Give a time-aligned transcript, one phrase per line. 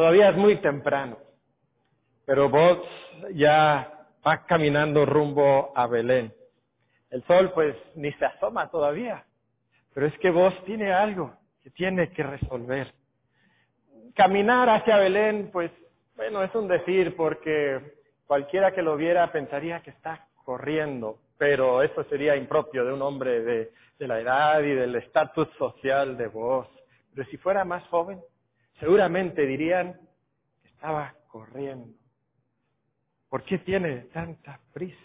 [0.00, 1.18] todavía es muy temprano,
[2.24, 2.78] pero vos
[3.34, 6.32] ya vas caminando rumbo a Belén.
[7.10, 9.26] El sol pues ni se asoma todavía,
[9.92, 12.94] pero es que vos tiene algo que tiene que resolver.
[14.14, 15.70] Caminar hacia Belén pues
[16.16, 22.04] bueno, es un decir porque cualquiera que lo viera pensaría que está corriendo, pero eso
[22.04, 26.66] sería impropio de un hombre de, de la edad y del estatus social de vos.
[27.14, 28.18] Pero si fuera más joven,
[28.80, 29.92] seguramente dirían
[30.62, 31.94] que estaba corriendo.
[33.28, 34.96] ¿Por qué tiene tanta prisa?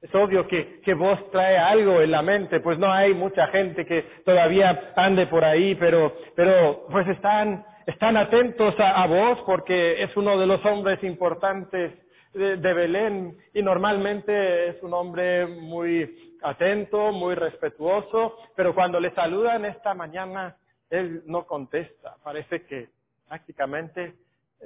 [0.00, 3.86] Es obvio que, que vos trae algo en la mente, pues no hay mucha gente
[3.86, 10.16] que todavía ande por ahí, pero, pero pues están, están atentos a, vos porque es
[10.16, 11.92] uno de los hombres importantes
[12.34, 19.14] de, de Belén y normalmente es un hombre muy atento, muy respetuoso, pero cuando le
[19.14, 20.56] saludan esta mañana,
[20.92, 22.90] él no contesta, parece que
[23.26, 24.14] prácticamente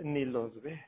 [0.03, 0.85] ni los ve.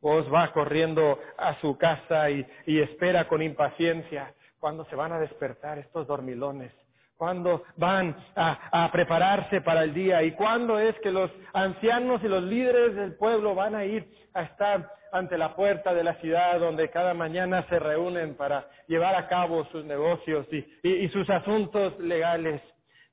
[0.00, 5.78] Vos va corriendo a su casa y, espera con impaciencia cuando se van a despertar
[5.78, 6.72] estos dormilones
[7.18, 12.42] cuándo van a, prepararse para el día y cuándo es que los ancianos y los
[12.42, 16.90] líderes del pueblo van a ir a estar ante la puerta de la ciudad donde
[16.90, 22.60] cada mañana se reúnen para llevar a cabo sus negocios y sus asuntos legales.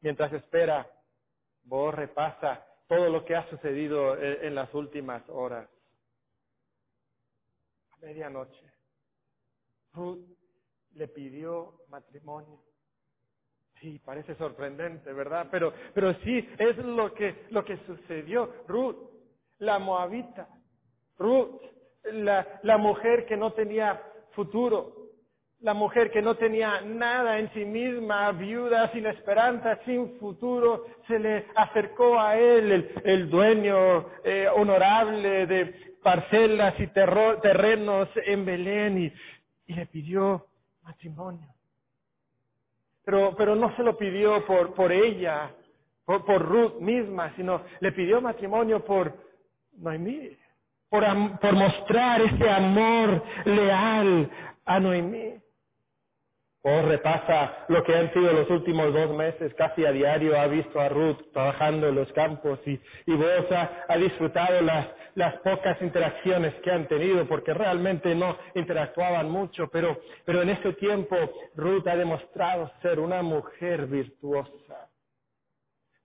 [0.01, 0.87] Mientras espera,
[1.69, 5.69] vos repasa todo lo que ha sucedido en, en las últimas horas.
[7.91, 8.65] A medianoche,
[9.93, 10.25] Ruth
[10.95, 12.59] le pidió matrimonio.
[13.79, 15.47] Sí, parece sorprendente, ¿verdad?
[15.49, 18.65] Pero, pero sí, es lo que, lo que sucedió.
[18.67, 18.97] Ruth,
[19.59, 20.49] la moabita.
[21.17, 21.61] Ruth,
[22.03, 24.98] la, la mujer que no tenía futuro.
[25.61, 31.19] La mujer que no tenía nada en sí misma, viuda, sin esperanza, sin futuro, se
[31.19, 39.13] le acercó a él, el, dueño eh, honorable de parcelas y terrenos en Belén,
[39.67, 40.47] y, le pidió
[40.81, 41.47] matrimonio
[43.09, 45.49] pero, pero no se lo pidió por, ella,
[46.05, 49.11] por, por Ruth misma, sino le pidió matrimonio por
[49.77, 50.29] Noemí,
[50.89, 51.03] por,
[51.39, 54.29] por mostrar ese amor leal
[54.63, 55.41] a Noemí.
[56.61, 60.77] O repasa lo que han sido los últimos dos meses, casi a diario ha visto
[60.77, 64.87] a Ruth trabajando en los campos y, y vos ha, disfrutado las,
[65.41, 71.15] pocas interacciones que han tenido, porque realmente no interactuaban mucho, pero, pero en este tiempo
[71.55, 74.89] Ruth ha demostrado ser una mujer virtuosa.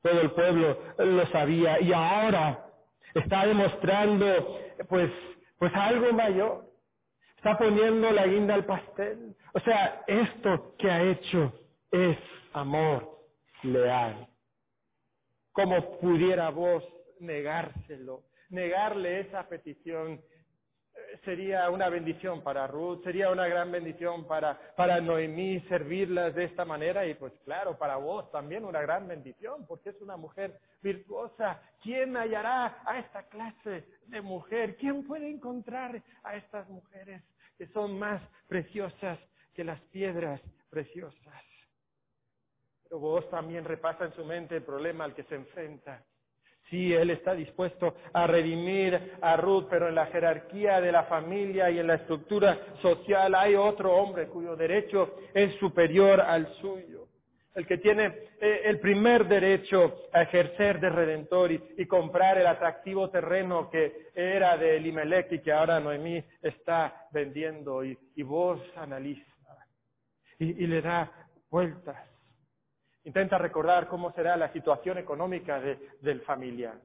[0.02, 2.64] Todo el pueblo lo sabía y ahora
[3.12, 5.10] está demostrando pues,
[5.58, 6.74] pues algo mayor
[7.44, 9.36] Está poniendo la guinda al pastel.
[9.56, 11.52] O sea, esto que ha hecho
[11.92, 12.18] es
[12.52, 13.20] amor
[13.62, 14.26] leal.
[15.52, 16.82] ¿Cómo pudiera vos
[17.20, 18.24] negárselo?
[18.50, 20.20] Negarle esa petición
[21.24, 26.64] sería una bendición para Ruth, sería una gran bendición para, para Noemí servirlas de esta
[26.64, 31.62] manera y pues claro, para vos también una gran bendición porque es una mujer virtuosa.
[31.80, 34.76] ¿Quién hallará a esta clase de mujer?
[34.78, 37.22] ¿Quién puede encontrar a estas mujeres
[37.56, 39.20] que son más preciosas
[39.54, 41.42] que las piedras preciosas?
[42.84, 46.04] Pero vos también repasa en su mente el problema al que se enfrenta.
[46.70, 51.70] Sí, Él está dispuesto a redimir a Ruth, pero en la jerarquía de la familia
[51.70, 57.08] y en la estructura social hay otro hombre cuyo derecho es superior al suyo.
[57.54, 58.06] El que tiene
[58.40, 64.56] eh, el primer derecho a ejercer de redentor y, comprar el atractivo terreno que era
[64.56, 67.84] de Elimelech y que ahora Noemí está vendiendo.
[67.84, 69.33] Y, y vos analiza
[70.38, 71.10] y, le da
[71.50, 71.96] vueltas
[73.04, 76.80] Intenta recordar cómo será la situación económica de, del familiar.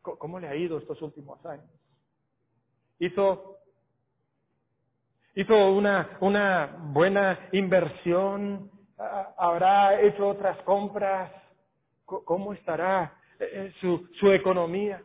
[0.00, 1.68] ¿Cómo le ha ido estos últimos años?
[2.98, 3.58] Hizo,
[5.34, 8.70] hizo una, una buena inversión,
[9.36, 11.30] habrá hecho otras compras.
[12.06, 15.02] ¿Cómo estará eh, eh, su, su economía?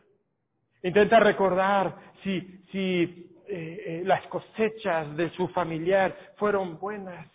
[0.82, 7.26] Intenta recordar si, si eh, las cosechas de su familiar fueron buenas.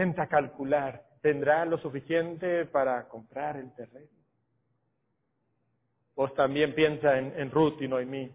[0.00, 4.08] Intenta calcular tendrá lo suficiente para comprar el terreno.
[6.16, 8.32] Vos también piensa en, Ruth y Noemí.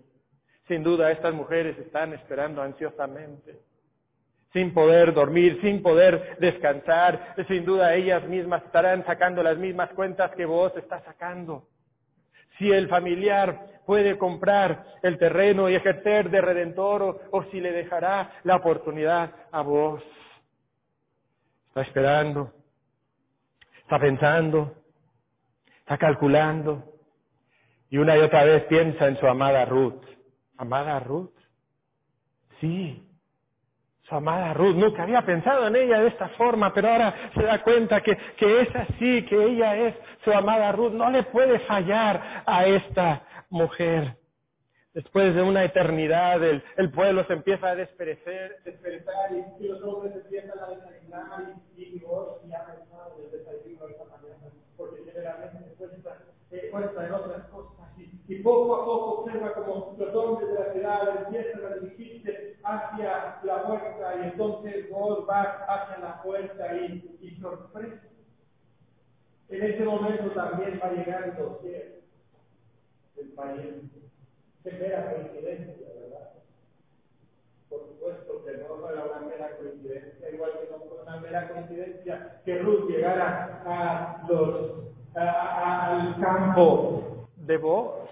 [0.67, 3.61] Sin duda estas mujeres están esperando ansiosamente,
[4.53, 7.33] sin poder dormir, sin poder descansar.
[7.47, 11.67] Sin duda ellas mismas estarán sacando las mismas cuentas que vos estás sacando.
[12.59, 18.33] Si el familiar puede comprar el terreno y ejercer de redentor o si le dejará
[18.43, 20.03] la oportunidad a vos.
[21.75, 22.53] Está esperando
[23.85, 24.73] está pensando,
[25.79, 26.83] está calculando.
[27.89, 30.03] Y una y otra vez piensa en su amada Ruth.
[30.57, 31.31] ¿Amada Ruth?
[32.59, 33.07] Sí,
[34.03, 34.75] su amada Ruth.
[34.75, 38.61] Nunca había pensado en ella de esta forma, pero ahora se da cuenta que, que
[38.61, 40.93] es así, que ella es su amada Ruth.
[40.93, 44.17] No le puede fallar a esta mujer.
[44.95, 50.15] Después de una eternidad, el, el pueblo se empieza a desperecer, desperezar y, los hombres
[50.15, 55.73] empiezan a desayunar y, Dios ya ha pensado en el desayuno esta mañana, porque generalmente
[55.77, 56.17] cuesta,
[56.49, 57.89] eh, cuesta en otras cosas.
[57.97, 62.55] Y, y, poco a poco observa como los hombres de la ciudad empiezan a dirigirse
[62.63, 68.01] hacia la puerta y entonces Dios va hacia la puerta y, y sorpresa.
[69.49, 71.59] En ese momento también va llegando
[73.17, 74.05] el pariente
[74.65, 76.31] Qué mera coincidencia, ¿verdad?
[77.69, 82.41] Por supuesto que no fue una mera coincidencia, igual que no fue una mera coincidencia
[82.43, 84.25] que Ruth llegara al
[86.19, 88.09] campo de voz.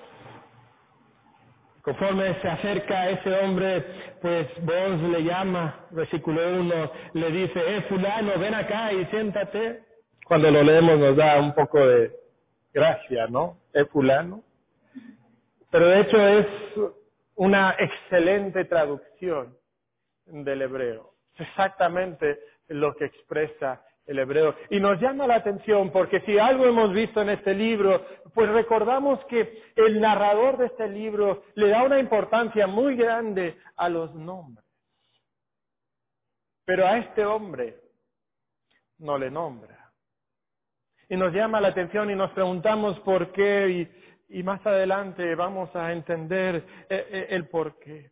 [1.82, 3.84] Conforme se acerca ese hombre,
[4.22, 9.86] pues vos le llama, versículo 1, le dice, eh, fulano, ven acá y siéntate.
[10.28, 12.16] Cuando lo leemos nos da un poco de
[12.72, 13.58] gracia, ¿no?
[13.74, 14.44] Eh, fulano.
[15.74, 16.48] Pero de hecho es
[17.34, 19.58] una excelente traducción
[20.24, 21.16] del hebreo.
[21.34, 24.56] Es exactamente lo que expresa el hebreo.
[24.70, 28.06] Y nos llama la atención porque si algo hemos visto en este libro,
[28.36, 33.90] pues recordamos que el narrador de este libro le da una importancia muy grande a
[33.90, 34.68] los nombres.
[36.66, 37.80] Pero a este hombre
[39.00, 39.92] no le nombra.
[41.10, 45.76] Y nos llama la atención y nos preguntamos por qué y y más adelante vamos
[45.76, 48.12] a entender eh, eh, el por qué.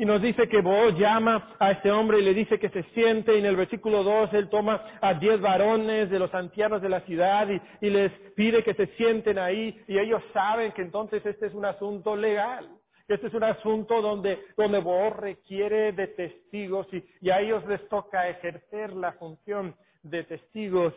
[0.00, 3.34] Y nos dice que vos llama a este hombre y le dice que se siente,
[3.34, 7.00] y en el versículo 2 él toma a diez varones de los ancianos de la
[7.00, 7.48] ciudad
[7.80, 11.64] y, les pide que se sienten ahí, y ellos saben que entonces este es un
[11.64, 12.68] asunto legal,
[13.08, 16.86] este es un asunto donde, donde vos requiere de testigos
[17.20, 19.74] y a ellos les toca ejercer la función
[20.04, 20.94] de testigos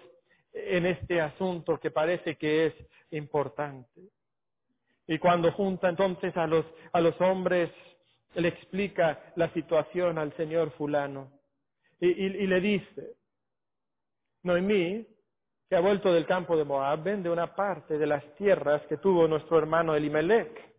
[0.53, 2.74] en este asunto que parece que es
[3.12, 4.01] importante.
[5.07, 7.69] Y cuando junta entonces a los, a los hombres,
[8.36, 11.31] le explica la situación al señor fulano.
[12.00, 13.15] Y, y, le dice,
[14.44, 15.06] Noemí,
[15.69, 19.27] que ha vuelto del campo de Moab, vende una parte de las tierras que tuvo
[19.27, 20.70] nuestro hermano Elimelech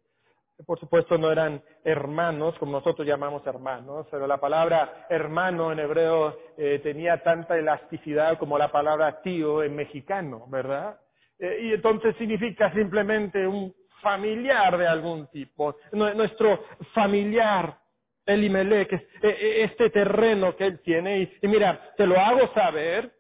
[0.66, 6.36] por supuesto no eran hermanos, como nosotros llamamos hermanos, pero la palabra hermano en hebreo
[6.56, 10.98] eh, tenía tanta elasticidad como la palabra tío en mexicano, ¿verdad?
[11.38, 17.78] Eh, y entonces significa simplemente un familiar de algún tipo, nuestro familiar,
[18.26, 18.92] Elimelech,
[19.22, 23.12] eh, este terreno que él tiene, y mira, te lo hago saber,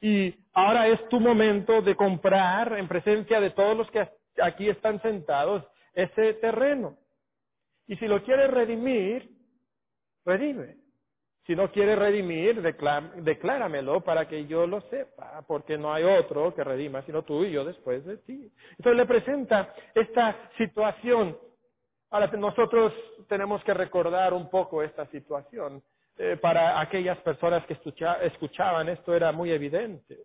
[0.00, 4.08] y ahora es tu momento de comprar en presencia de todos los que
[4.42, 5.64] aquí están sentados
[5.94, 6.96] ese terreno.
[7.86, 9.30] Y si lo quiere redimir,
[10.24, 10.76] redime.
[11.46, 16.64] Si no quiere redimir, decláramelo para que yo lo sepa, porque no hay otro que
[16.64, 18.50] redima sino tú y yo después de ti.
[18.78, 21.36] Entonces le presenta esta situación.
[22.08, 22.94] Ahora nosotros
[23.28, 25.82] tenemos que recordar un poco esta situación.
[26.16, 27.76] Eh, para aquellas personas que
[28.22, 30.20] escuchaban esto era muy evidente.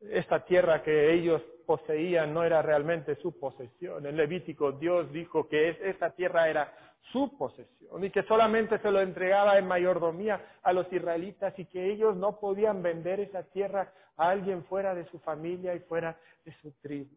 [0.00, 1.40] Esta tierra que ellos
[1.72, 4.04] poseían no era realmente su posesión.
[4.04, 6.70] En Levítico Dios dijo que esta tierra era
[7.10, 11.90] su posesión y que solamente se lo entregaba en mayordomía a los israelitas y que
[11.90, 16.52] ellos no podían vender esa tierra a alguien fuera de su familia y fuera de
[16.60, 17.16] su tribu.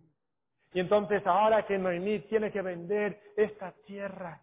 [0.74, 4.40] Y entonces ahora que Noemí tiene que vender esta tierra,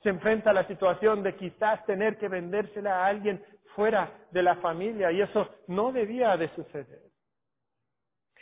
[0.00, 4.54] se enfrenta a la situación de quizás tener que vendérsela a alguien fuera de la
[4.56, 7.08] familia y eso no debía de suceder.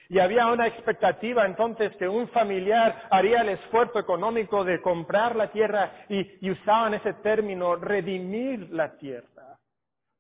[0.09, 5.51] Y había una expectativa entonces que un familiar haría el esfuerzo económico de comprar la
[5.51, 9.59] tierra y, usaban ese término, redimir la tierra,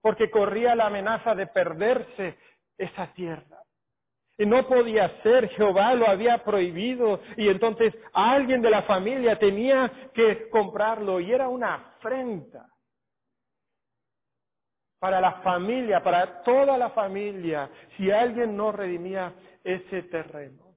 [0.00, 2.36] porque corría la amenaza de perderse
[2.76, 3.62] esa tierra.
[4.38, 7.20] Y no podía ser, Jehová lo había prohibido.
[7.38, 12.66] Y entonces alguien de la familia tenía que comprarlo y era una afrenta
[14.98, 20.74] para la familia, para toda la familia, si alguien no redimía ese terreno.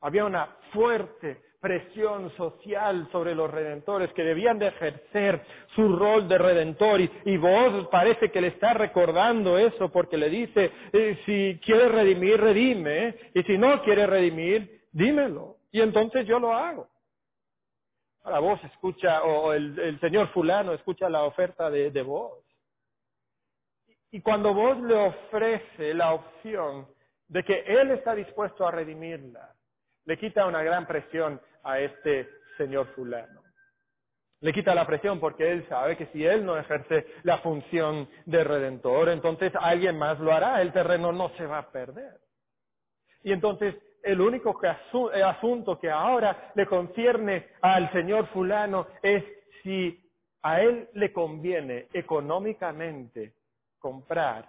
[0.00, 5.40] Había una fuerte presión social sobre los redentores que debían de ejercer
[5.74, 10.70] su rol de redentor y, vos parece que le está recordando eso porque le dice,
[10.92, 16.52] eh, si quieres redimir, redime y si no quieres redimir, dímelo y entonces yo lo
[16.52, 16.86] hago.
[18.24, 22.43] Ahora vos escucha, o el, señor fulano escucha la oferta de vos.
[24.14, 26.86] Y cuando vos le ofrece la opción
[27.26, 29.52] de que Él está dispuesto a redimirla,
[30.04, 33.42] Le quita una gran presión a este señor fulano.
[34.38, 38.44] Le quita la presión porque él sabe que si él no ejerce la función de
[38.44, 42.20] redentor, entonces alguien más lo hará, el terreno no se va a perder.
[43.24, 44.60] Y entonces el único
[45.24, 49.24] asunto que ahora le concierne al señor fulano es
[49.62, 50.08] si
[50.42, 53.32] a él le conviene económicamente
[53.84, 54.48] comprar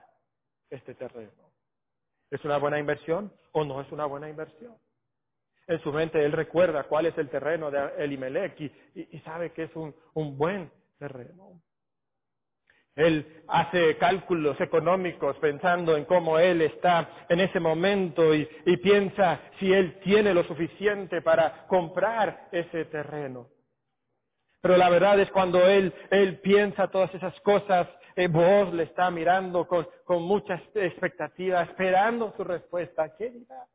[0.70, 1.52] este terreno.
[2.32, 4.78] ¿Es una buena inversión o no es una buena inversión?
[5.68, 9.64] En su mente él recuerda cuál es el terreno de Elimelech y, y, sabe que
[9.64, 9.94] es un,
[10.38, 11.62] buen terreno.
[12.96, 18.46] Él hace cálculos económicos pensando en cómo él está en ese momento y,
[18.82, 23.50] piensa si él tiene lo suficiente para comprar ese terreno.
[24.66, 29.12] Pero la verdad es cuando él, él piensa todas esas cosas, eh, vos le está
[29.12, 33.16] mirando con, con mucha expectativa, esperando su respuesta.
[33.16, 33.68] ¿Qué dirá?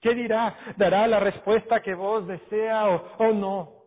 [0.00, 0.56] ¿Qué dirá?
[0.76, 3.86] ¿Dará la respuesta que vos desea o, no?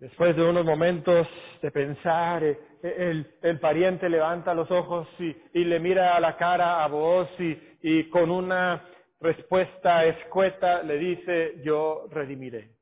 [0.00, 1.28] Después de unos momentos
[1.62, 6.36] de pensar, eh, el, el, pariente levanta los ojos y, y, le mira a la
[6.36, 8.88] cara a vos y, y con una
[9.20, 12.77] respuesta escueta le dice, yo redimiré.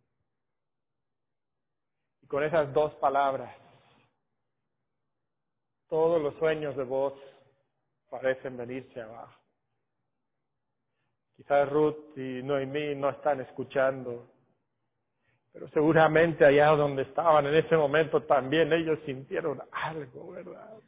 [2.29, 3.55] Con esas dos palabras,
[5.89, 7.15] todos los sueños de vos
[8.11, 9.41] parecen venirse abajo.
[11.37, 14.27] Quizás Ruth y Noemí no están escuchando,
[15.53, 20.79] pero seguramente allá donde estaban en ese momento también ellos sintieron algo, ¿verdad?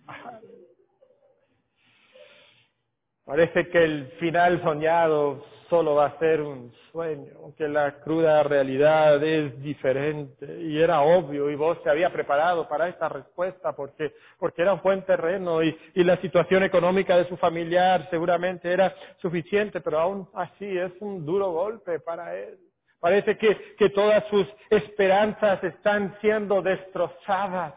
[3.25, 9.23] Parece que el final soñado solo va a ser un sueño, aunque la cruda realidad
[9.23, 10.61] es diferente.
[10.63, 14.83] Y era obvio, y vos se había preparado para esta respuesta porque, porque era un
[14.83, 20.29] buen terreno y, y la situación económica de su familiar seguramente era suficiente, pero aún
[20.35, 22.59] así es un duro golpe para él.
[23.01, 27.75] Parece que, que todas sus esperanzas están siendo destrozadas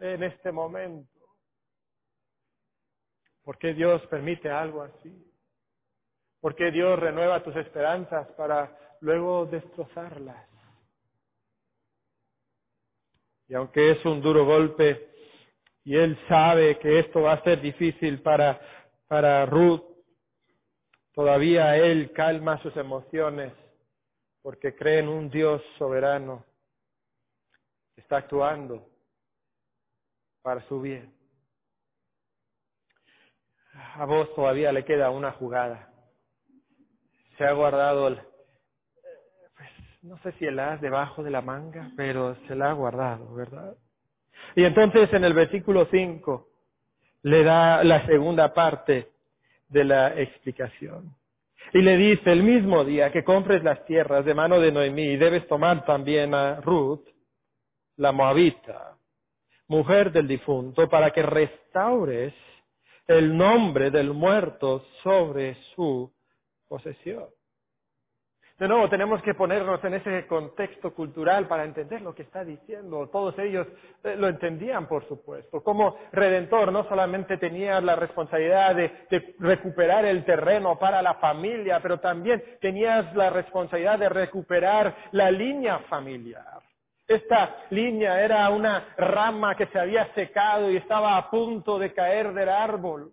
[0.00, 1.08] en este momento.
[3.44, 5.25] ¿Por qué Dios permite algo así?
[6.46, 10.46] ¿Por qué Dios renueva tus esperanzas para luego destrozarlas?
[13.48, 15.10] Y aunque es un duro golpe,
[15.82, 18.60] y él sabe que esto va a ser difícil para,
[19.08, 19.82] para Ruth,
[21.12, 23.52] todavía él calma sus emociones
[24.40, 26.44] porque cree en un Dios soberano
[27.92, 28.88] que está actuando
[30.42, 31.12] para su bien.
[33.96, 35.92] A vos todavía le queda una jugada
[37.36, 38.16] se ha guardado, el,
[39.56, 39.70] pues,
[40.02, 43.76] no sé si el as debajo de la manga, pero se la ha guardado, ¿verdad?
[44.54, 46.48] Y entonces en el versículo 5
[47.22, 49.10] le da la segunda parte
[49.68, 51.14] de la explicación.
[51.72, 55.46] Y le dice, el mismo día que compres las tierras de mano de Noemí, debes
[55.48, 57.04] tomar también a Ruth,
[57.96, 58.96] la moabita,
[59.66, 62.32] mujer del difunto, para que restaures
[63.08, 66.12] el nombre del muerto sobre su
[66.68, 67.26] posesión.
[68.58, 73.06] De nuevo, tenemos que ponernos en ese contexto cultural para entender lo que está diciendo.
[73.12, 73.66] Todos ellos
[74.02, 75.62] eh, lo entendían, por supuesto.
[75.62, 82.00] Como redentor no solamente tenía la responsabilidad de, recuperar el terreno para la familia, pero
[82.00, 86.62] también tenías la responsabilidad de recuperar la línea familiar.
[87.06, 92.32] Esta línea era una rama que se había secado y estaba a punto de caer
[92.32, 93.12] del árbol.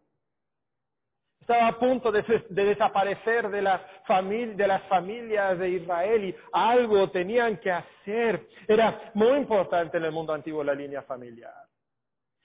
[1.44, 3.82] Estaba a punto de, desaparecer de, las
[4.88, 8.48] familias de Israel y algo tenían que hacer.
[8.66, 11.54] Era muy importante en el mundo antiguo la línea familiar.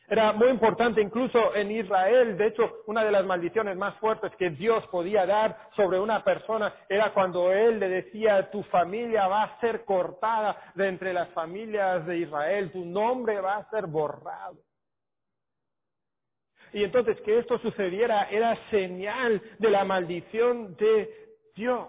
[0.08, 2.36] Era muy importante incluso en Israel.
[2.36, 6.74] De hecho, una de las maldiciones más fuertes que Dios podía dar sobre una persona
[6.88, 12.04] era cuando Él le decía, tu familia va a ser cortada de entre las familias
[12.04, 14.56] de Israel, tu nombre va a ser borrado.
[16.72, 21.88] Y entonces que esto sucediera era señal de la maldición de Dios.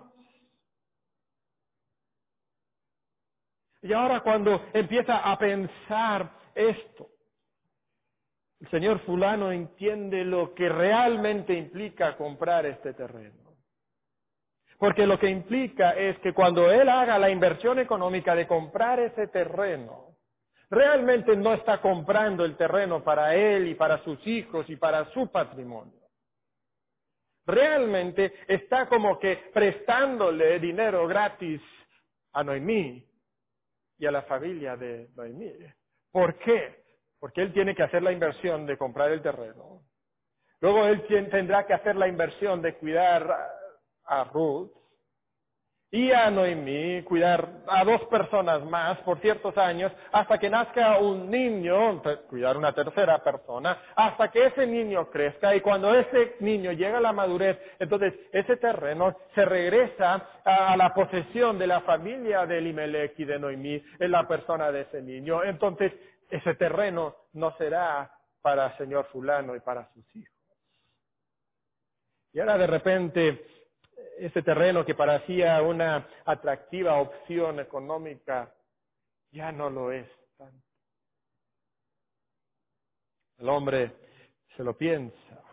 [3.81, 7.09] Y ahora cuando empieza a pensar esto,
[8.59, 13.55] el señor fulano entiende lo que realmente implica comprar este terreno.
[14.77, 19.27] Porque lo que implica es que cuando él haga la inversión económica de comprar ese
[19.27, 20.08] terreno,
[20.69, 25.31] realmente no está comprando el terreno para él y para sus hijos y para su
[25.31, 25.99] patrimonio.
[27.45, 31.61] Realmente está como que prestándole dinero gratis
[32.33, 33.03] a Noemí
[33.97, 35.51] y a la familia de Noemí.
[36.11, 36.83] ¿Por qué?
[37.19, 39.83] Porque él tiene que hacer la inversión de comprar el terreno.
[40.61, 43.35] Luego él tendrá que hacer la inversión de cuidar
[44.03, 44.71] a Ruth
[45.91, 51.31] y a Noemí cuidar a dos personas más por ciertos años hasta que nazca un
[51.31, 56.99] niño, cuidar una tercera persona, hasta que ese niño crezca y cuando ese niño llega
[56.99, 62.59] a la madurez, entonces ese terreno se regresa a la posesión de la familia de
[62.59, 65.43] Elimelech y de Noemí en la persona de ese niño.
[65.43, 65.91] Entonces
[66.29, 68.11] ese terreno no será
[68.43, 70.35] para el señor fulano y para sus hijos.
[72.31, 73.58] Y ahora de repente
[74.19, 78.53] ese terreno que parecía una atractiva opción económica
[79.31, 80.07] ya no lo es
[80.37, 80.67] tanto.
[83.37, 83.93] El hombre
[84.57, 85.43] se lo piensa,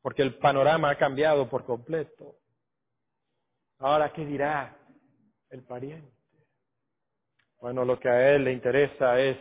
[0.00, 2.36] porque el panorama ha cambiado por completo.
[3.78, 4.76] Ahora, ¿qué dirá
[5.50, 6.12] el pariente?
[7.60, 9.36] Bueno, lo que a él le interesa es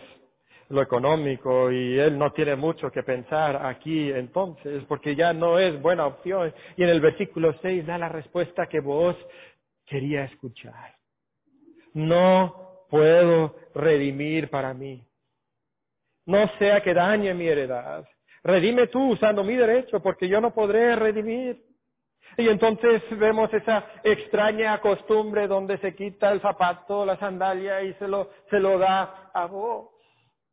[0.70, 5.82] lo económico y él no tiene mucho que pensar aquí entonces porque ya no es
[5.82, 6.54] buena opción.
[6.76, 9.16] Y en el versículo 6 da la respuesta que vos
[9.86, 10.96] quería escuchar.
[11.94, 15.04] No puedo redimir para mí.
[16.26, 18.06] No sea que dañe mi heredad.
[18.44, 21.64] Redime tú usando mi derecho porque yo no podré redimir.
[22.38, 28.08] Y entonces vemos esa extraña costumbre donde se quita el zapato, la sandalia y se
[28.08, 29.97] lo, se lo da a vos.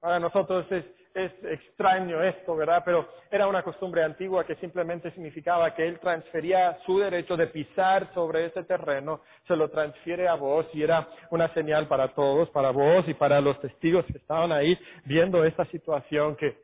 [0.05, 0.85] Para nosotros es,
[1.15, 2.83] extraño esto, ¿verdad?
[2.85, 8.13] Pero era una costumbre antigua que simplemente significaba que él transfería su derecho de pisar
[8.13, 12.71] sobre ese terreno, se lo transfiere a vos y era una señal para todos, para
[12.71, 16.55] vos y para los testigos que estaban ahí viendo esta situación, que,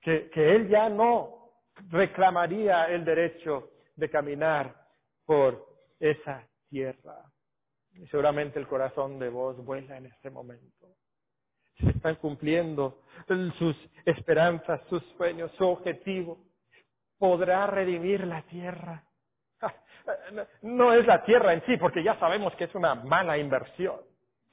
[0.00, 1.50] que, que él ya no
[1.90, 4.72] reclamaría el derecho de caminar
[5.24, 5.66] por
[5.98, 7.16] esa tierra.
[7.94, 10.86] Y seguramente el corazón de vos vuela en este momento
[11.78, 13.00] se están cumpliendo
[13.58, 16.38] sus esperanzas, sus sueños, su objetivo.
[17.18, 19.04] Podrá redimir la tierra.
[20.62, 23.96] No es la tierra en sí, porque ya sabemos que es una mala inversión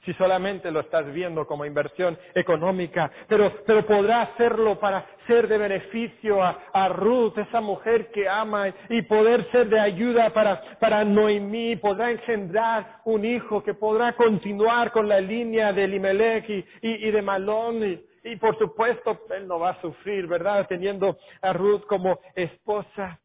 [0.06, 5.58] si solamente lo estás viendo como inversión económica, pero, pero podrá hacerlo para ser de
[5.58, 11.04] beneficio a, a, Ruth, esa mujer que ama, y poder ser de ayuda para, para
[11.06, 17.08] Noemí, podrá engendrar un hijo que podrá continuar con la línea de Limelech y, y,
[17.08, 20.66] y de Malón, y, y por supuesto él no va a sufrir, ¿verdad?
[20.68, 23.20] Teniendo a Ruth como esposa.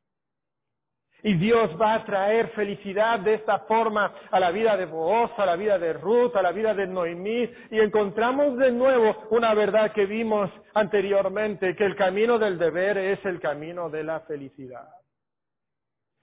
[1.23, 5.47] Y Dios va a traer felicidad de esta forma a la vida de Booz, a
[5.47, 7.51] la vida de Ruth, a la vida de Noemí.
[7.71, 13.25] Y encontramos de nuevo una verdad que vimos anteriormente, que el camino del deber es
[13.25, 14.89] el camino de la felicidad.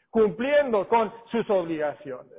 [0.10, 2.32] Cumpliendo con sus obligaciones.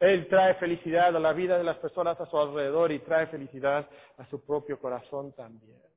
[0.00, 3.88] Él trae felicidad a la vida de las personas a su alrededor y trae felicidad
[4.16, 5.89] a su propio corazón también.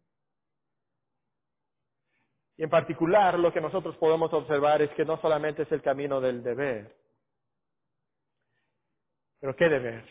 [2.57, 6.21] Y en particular lo que nosotros podemos observar es que no solamente es el camino
[6.21, 6.95] del deber,
[9.39, 10.05] pero ¿qué deber?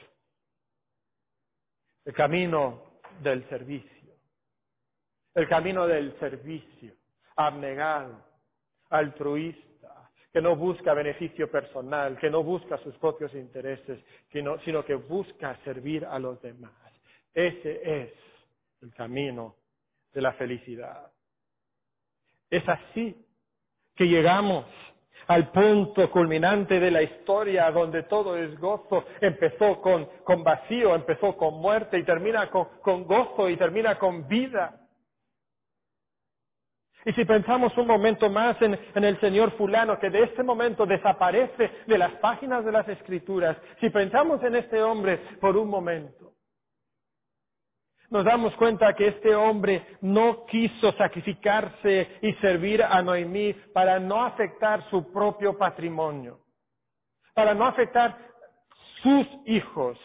[2.04, 2.82] El camino
[3.20, 4.12] del servicio.
[5.34, 6.92] El camino del servicio,
[7.36, 8.22] abnegado,
[8.90, 15.56] altruista, que no busca beneficio personal, que no busca sus propios intereses, sino que busca
[15.64, 16.72] servir a los demás.
[17.32, 18.12] Ese es
[18.82, 19.56] el camino
[20.12, 21.10] de la felicidad.
[22.52, 23.16] Es así
[23.96, 24.66] que llegamos
[25.26, 29.06] al punto culminante de la historia donde todo es gozo.
[29.22, 34.28] Empezó con, con vacío, empezó con muerte y termina con, con gozo y termina con
[34.28, 34.78] vida.
[37.06, 40.84] Y si pensamos un momento más en, en, el Señor fulano que de este momento
[40.84, 46.31] desaparece de las páginas de las Escrituras, si pensamos en este hombre por un momento,
[48.12, 54.22] nos damos cuenta que este hombre no quiso sacrificarse y servir a Noemí para no
[54.22, 56.38] afectar su propio patrimonio,
[57.32, 58.18] para no afectar
[59.02, 59.98] sus hijos,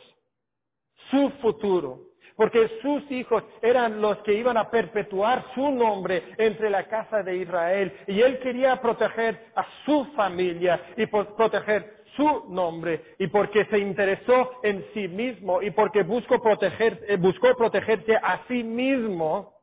[1.12, 2.00] su futuro,
[2.38, 7.36] porque sus hijos eran los que iban a perpetuar su nombre entre la casa de
[7.36, 13.80] Israel y él quería proteger a su familia y proteger su nombre y porque se
[13.80, 19.62] interesó en sí mismo y porque buscó, proteger, eh, buscó protegerse a sí mismo,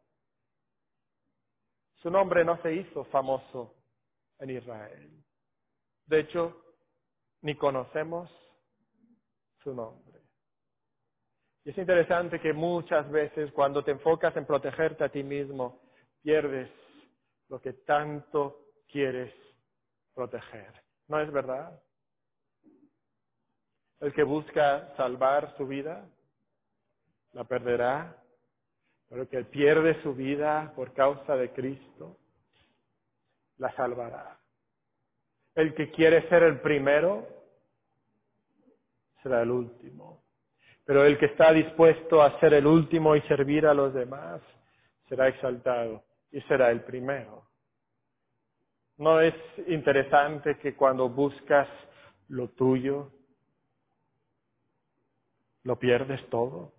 [1.97, 3.75] su nombre no se hizo famoso
[4.39, 5.23] en Israel.
[6.07, 6.65] De hecho,
[7.43, 8.31] ni conocemos
[9.63, 10.21] su nombre.
[11.65, 15.83] Y es interesante que muchas veces cuando te enfocas en protegerte a ti mismo,
[16.23, 16.71] pierdes
[17.49, 19.35] lo que tanto quieres
[20.15, 20.73] proteger.
[21.09, 21.84] ¿No es verdad?
[24.05, 26.07] El que busca salvar su vida,
[27.33, 28.15] la perderá,
[29.09, 32.19] pero el que pierde su vida por causa de Cristo,
[33.57, 34.39] la salvará.
[35.55, 37.27] El que quiere ser el primero
[39.23, 40.23] será el último.
[40.85, 44.43] Pero el que está dispuesto a ser el último y servir a los demás
[45.09, 47.49] será exaltado y será el primero.
[48.99, 49.35] ¿No es
[49.67, 51.69] interesante que cuando buscas
[52.29, 53.11] lo tuyo,
[55.65, 56.73] lo pierdes todo?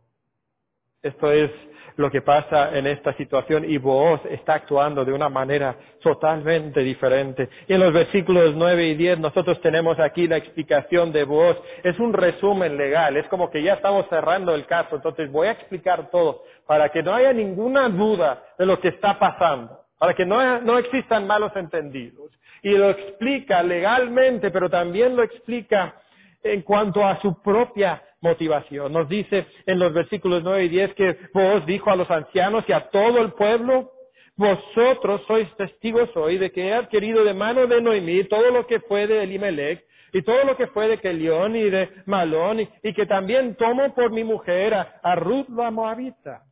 [1.01, 1.51] Esto es
[1.97, 7.47] lo que pasa en esta situación y Booz está actuando de una manera totalmente diferente.
[7.67, 11.57] Y en los versículos 9 y 10 nosotros tenemos aquí la explicación de Booz.
[11.83, 15.51] Es un resumen legal, es como que ya estamos cerrando el caso, entonces voy a
[15.51, 20.25] explicar todo para que no haya ninguna duda de lo que está pasando, para que
[20.25, 22.31] no, no existan malos entendidos.
[22.63, 26.01] Y lo explica legalmente, pero también lo explica
[26.41, 28.91] en cuanto a su propia motivación.
[28.91, 32.73] Nos dice en los versículos 9 y 10 que vos dijo a los ancianos y
[32.73, 33.91] a todo el pueblo,
[34.35, 38.79] vosotros sois testigos hoy de que he adquirido de mano de Noemí todo lo que
[38.81, 43.05] fue de Elimelech y todo lo que fue de Kelión y de Malón y, que
[43.05, 46.43] también tomo por mi mujer a, a Ruth la Moabita,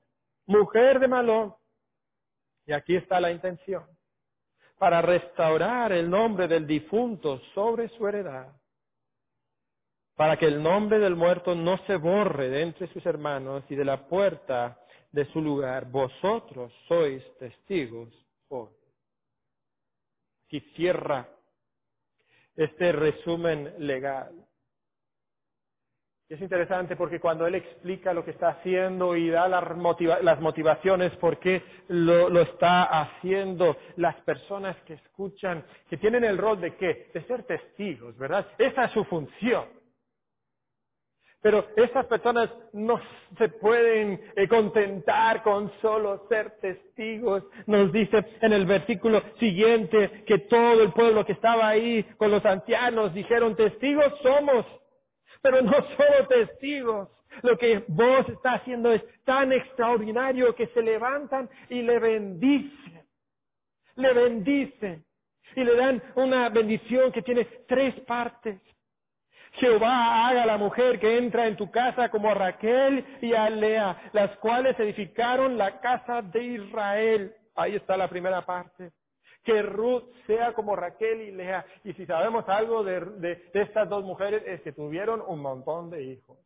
[0.46, 1.54] mujer de Malón.
[2.66, 3.84] Y aquí está la intención,
[4.78, 8.54] para restaurar el nombre del difunto sobre su heredad
[10.16, 13.86] para que el nombre del muerto no se borre de entre sus hermanos y de
[13.86, 14.80] la puerta
[15.12, 15.90] de su lugar.
[15.90, 18.10] Vosotros sois testigos
[18.50, 18.70] hoy.
[20.50, 21.28] Si cierra
[22.56, 24.32] este resumen legal.
[26.30, 31.38] Es interesante porque cuando él explica lo que está haciendo y da las, motivaciones por
[31.38, 37.12] qué lo, lo, está haciendo, las personas que escuchan, que tienen el rol de qué?
[37.14, 38.48] De ser testigos, ¿verdad?
[38.58, 39.83] Esa es su función.
[41.44, 43.02] Pero esas personas no
[43.38, 47.44] se pueden eh, contentar con solo ser testigos.
[47.68, 52.46] Nos dice en el versículo siguiente que todo el pueblo que estaba ahí con los
[52.46, 54.66] ancianos dijeron, testigos somos,
[55.42, 57.10] pero no solo testigos.
[57.42, 63.06] Lo que vos está haciendo es tan extraordinario que se levantan y le bendicen.
[63.96, 65.04] Le bendicen.
[65.58, 68.62] Y le dan una bendición que tiene tres partes.
[69.54, 74.10] Jehová haga la mujer que entra en tu casa como a Raquel y a Lea,
[74.12, 77.36] las cuales edificaron la casa de Israel.
[77.56, 78.92] Ahí está la primera parte.
[79.44, 81.66] Que Ruth sea como Raquel y Lea.
[81.84, 86.02] Y si sabemos algo de, de estas dos mujeres es que tuvieron un montón de
[86.02, 86.38] hijos.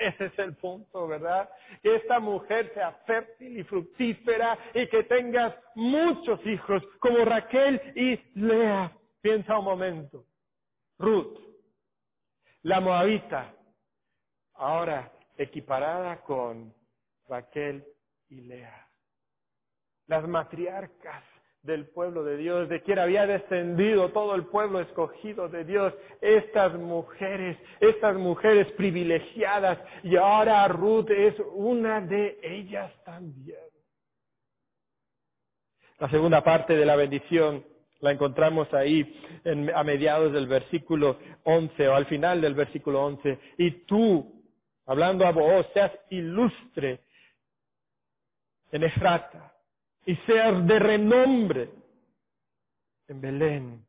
[0.00, 1.48] Ese es el punto, ¿verdad?
[1.82, 8.20] Que esta mujer sea fértil y fructífera y que tengas muchos hijos como Raquel y
[8.38, 8.92] Lea.
[9.22, 10.24] Piensa un momento.
[10.98, 11.49] Ruth,
[12.62, 13.54] la moabita,
[14.54, 16.74] ahora equiparada con
[17.28, 17.84] Raquel
[18.28, 18.88] y Lea.
[20.06, 21.24] Las matriarcas
[21.62, 26.74] del pueblo de Dios, de quien había descendido todo el pueblo escogido de Dios, estas
[26.74, 33.58] mujeres, estas mujeres privilegiadas, y ahora Ruth es una de ellas también.
[35.98, 37.64] La segunda parte de la bendición
[38.00, 39.20] la encontramos ahí
[39.74, 43.38] a mediados del versículo 11 o al final del versículo 11.
[43.58, 44.42] Y tú,
[44.86, 47.00] hablando a vos, seas ilustre
[48.72, 49.54] en Efrata
[50.06, 51.70] y seas de renombre
[53.08, 53.86] en Belén.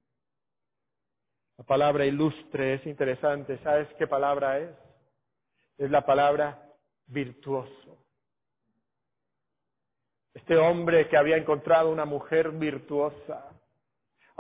[1.58, 3.60] La palabra ilustre es interesante.
[3.60, 4.76] ¿Sabes qué palabra es?
[5.78, 6.60] Es la palabra
[7.08, 7.98] virtuoso.
[10.34, 13.52] Este hombre que había encontrado una mujer virtuosa,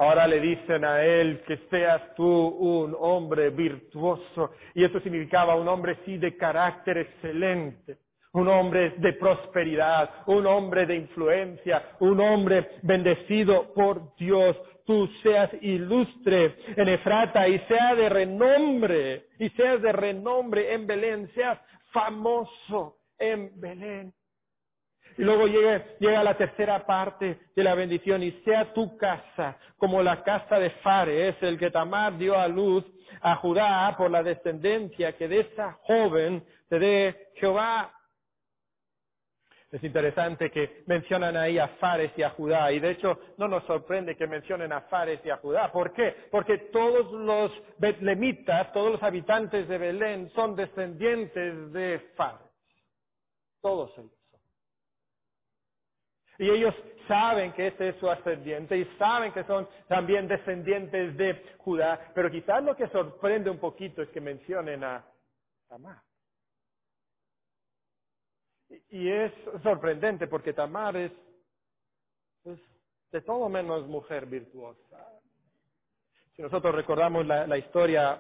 [0.02, 4.50] Ahora le dicen a él que seas tú un hombre virtuoso.
[4.74, 8.00] Y eso significaba un hombre sí de carácter excelente,
[8.32, 14.58] un hombre de prosperidad, un hombre de influencia, un hombre bendecido por Dios.
[14.88, 21.30] Tú seas ilustre en Efrata y sea de renombre, y seas de renombre en Belén,
[21.36, 21.60] seas
[21.92, 24.12] famoso en Belén.
[25.18, 30.02] Y luego llega, llega la tercera parte de la bendición y sea tu casa como
[30.02, 32.86] la casa de Fares, el que Tamar dio a luz
[33.22, 37.94] a Judá por la descendencia que de esa joven te dé Jehová.
[39.72, 43.64] Es interesante que mencionan ahí a Fares y a Judá, y de hecho no nos
[43.64, 45.72] sorprende que mencionen a Fares y a Judá.
[45.72, 46.28] ¿Por qué?
[46.30, 52.52] Porque todos los betlemitas, todos los habitantes de Belén son descendientes de Fares.
[53.62, 54.21] Todos ellos.
[56.42, 56.74] Y ellos
[57.08, 62.12] saben que ese es su ascendiente y saben que son también descendientes de Judá.
[62.16, 65.06] Pero quizás lo que sorprende un poquito es que mencionen a
[65.68, 66.02] Tamar.
[68.90, 71.12] Y es sorprendente porque Tamar es,
[72.44, 75.22] de todo menos mujer virtuosa.
[76.36, 78.20] Si nosotros recordamos la, la historia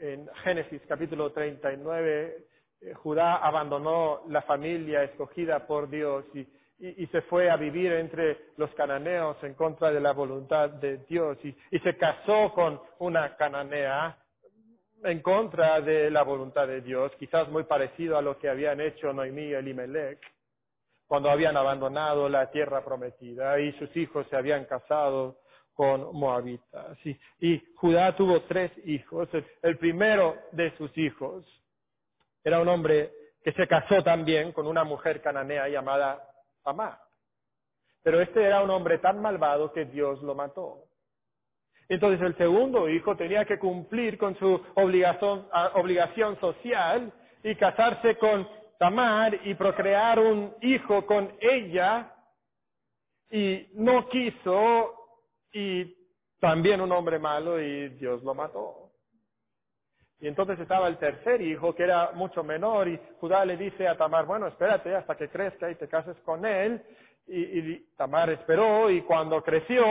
[0.00, 2.46] en Génesis capítulo 39,
[2.80, 6.48] eh, Judá abandonó la familia escogida por Dios y,
[6.82, 11.38] y, se fue a vivir entre los cananeos en contra de la voluntad de Dios
[11.44, 14.18] y, se casó con una cananea
[15.04, 19.12] en contra de la voluntad de Dios, quizás muy parecido a lo que habían hecho
[19.12, 20.20] Noemí y Elimelech
[21.06, 25.38] cuando habían abandonado la tierra prometida y sus hijos se habían casado
[25.74, 26.98] con moabitas.
[27.04, 29.28] Y, y Judá tuvo tres hijos.
[29.32, 31.44] El, el, primero de sus hijos
[32.42, 33.12] era un hombre
[33.44, 36.31] que se casó también con una mujer cananea llamada
[36.62, 36.98] Tamar.
[38.02, 40.84] Pero este era un hombre tan malvado que Dios lo mató.
[41.88, 48.48] Entonces el segundo hijo tenía que cumplir con su obligación, obligación social y casarse con
[48.78, 52.12] Tamar y procrear un hijo con ella
[53.30, 54.94] y no quiso
[55.52, 55.96] y
[56.40, 58.81] también un hombre malo y Dios lo mató.
[60.22, 63.96] Y entonces estaba el tercer hijo que era mucho menor y Judá le dice a
[63.96, 66.80] Tamar, bueno, espérate hasta que crezca y te cases con él.
[67.26, 69.84] Y, Tamar esperó y cuando creció,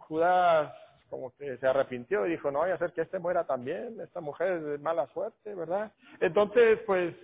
[0.00, 0.76] Judá
[1.08, 4.20] como que se arrepintió y dijo, no vaya a ser que este muera también, esta
[4.20, 5.92] mujer es de mala suerte, ¿verdad?
[6.18, 7.14] Entonces, pues,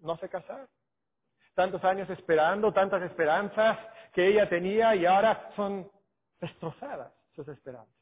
[0.00, 0.66] no se casaron.
[1.54, 3.78] Tantos años esperando, tantas esperanzas
[4.12, 5.88] que ella tenía y ahora son
[6.40, 7.95] destrozadas sus esperanzas.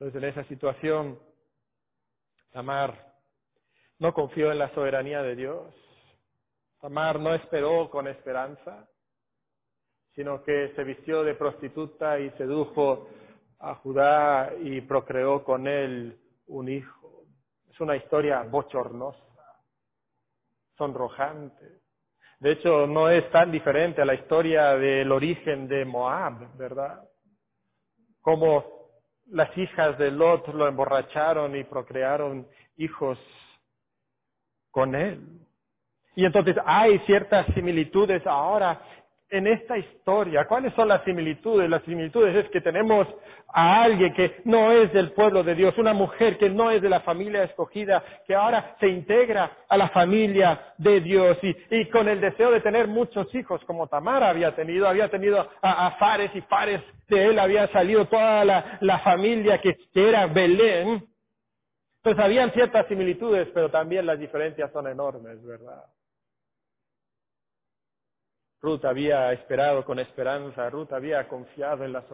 [0.00, 1.18] Entonces, en esa situación,
[2.52, 3.14] Tamar
[3.98, 5.74] no confió en la soberanía de Dios.
[6.80, 8.88] Tamar no esperó con esperanza
[10.18, 13.08] sino que se vistió de prostituta y sedujo
[13.60, 17.22] a Judá y procreó con él un hijo.
[17.70, 19.22] Es una historia bochornosa,
[20.76, 21.82] sonrojante.
[22.40, 27.08] De hecho, no es tan diferente a la historia del origen de Moab, ¿verdad?
[28.20, 28.77] Como
[29.30, 33.18] las hijas de Lot lo emborracharon y procrearon hijos
[34.70, 35.20] con él.
[36.14, 38.80] Y entonces hay ciertas similitudes ahora
[39.30, 40.46] en esta historia.
[40.46, 41.68] ¿Cuáles son las similitudes?
[41.68, 43.06] Las similitudes es que tenemos
[43.48, 46.88] a alguien que no es del pueblo de Dios, una mujer que no es de
[46.88, 52.20] la familia escogida, que ahora se integra a la familia de Dios y, con el
[52.20, 56.82] deseo de tener muchos hijos, como Tamara había tenido, había tenido a, Fares y Fares
[57.08, 61.06] de él había salido toda la, familia que, que era Belén.
[62.02, 65.84] Entonces habían ciertas similitudes, pero también las diferencias son enormes, ¿verdad?
[68.60, 72.04] Ruth había esperado con esperanza, Ruth había confiado en la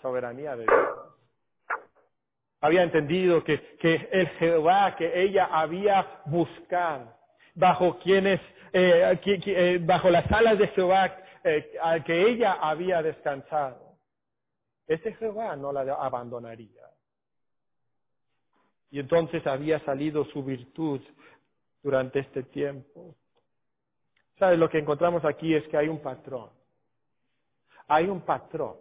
[0.00, 1.18] soberanía de Dios.
[2.60, 3.78] Había entendido que,
[4.12, 7.14] el Jehová que ella había buscado,
[7.54, 8.40] bajo quienes,
[8.72, 13.96] eh, eh, bajo las alas de Jehová eh, al que ella había descansado,
[14.86, 16.82] ese Jehová no la abandonaría.
[18.90, 21.00] Y entonces había salido su virtud
[21.82, 23.14] durante este tiempo.
[24.38, 24.58] ¿Sabes?
[24.58, 26.50] Lo que encontramos aquí es que hay un patrón.
[27.88, 28.76] Hay un patrón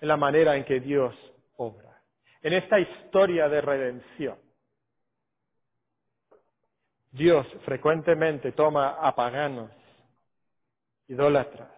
[0.00, 1.14] en la manera en que Dios
[1.56, 2.00] obra.
[2.42, 4.38] En esta historia de redención,
[7.10, 9.70] Dios frecuentemente toma a paganos,
[11.08, 11.70] idólatras,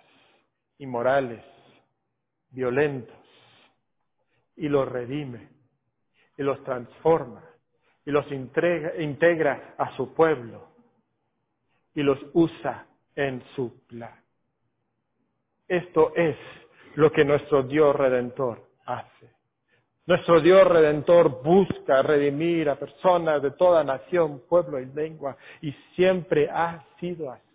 [0.78, 1.42] inmorales,
[2.50, 3.16] violentos,
[4.56, 5.48] y los redime,
[6.36, 7.42] y los transforma,
[8.04, 10.71] y los integra a su pueblo
[11.94, 14.20] y los usa en su plan.
[15.68, 16.36] Esto es
[16.94, 19.30] lo que nuestro Dios redentor hace.
[20.06, 26.50] Nuestro Dios redentor busca redimir a personas de toda nación, pueblo y lengua y siempre
[26.50, 27.51] ha sido así.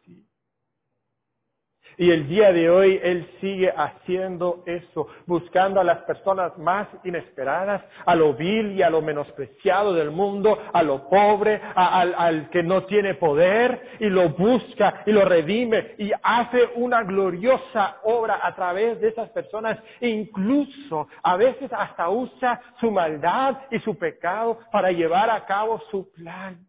[1.99, 7.83] Y el día de hoy Él sigue haciendo eso, buscando a las personas más inesperadas,
[8.05, 12.83] a lo vil y a lo menospreciado del mundo, a lo pobre, al, que no
[12.83, 19.01] tiene poder, y lo busca y lo redime y hace una gloriosa obra a través
[19.01, 25.31] de esas personas, incluso a veces hasta usa su maldad y su pecado para llevar
[25.31, 26.63] a cabo su plan.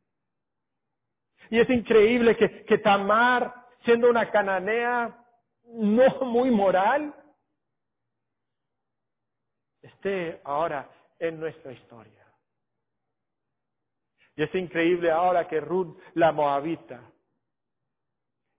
[1.51, 5.25] Y es increíble que Tamar siendo una cananea
[5.65, 7.15] no muy moral,
[9.83, 10.89] esté ahora
[11.19, 12.27] en nuestra historia.
[14.37, 17.01] Y es increíble ahora que Ruth, la moabita,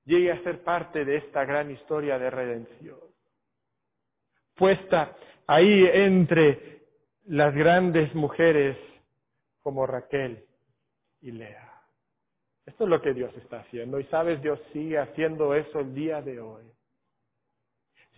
[0.04, 3.00] llegue a ser parte de esta gran historia de redención.
[4.56, 5.16] Puesta
[5.48, 6.88] ahí entre
[7.28, 8.78] las grandes mujeres
[9.62, 10.46] como Raquel
[11.22, 11.69] y Lea.
[12.70, 14.00] Esto es lo que Dios está haciendo.
[14.00, 16.62] Y sabes, Dios sigue haciendo eso el día de hoy.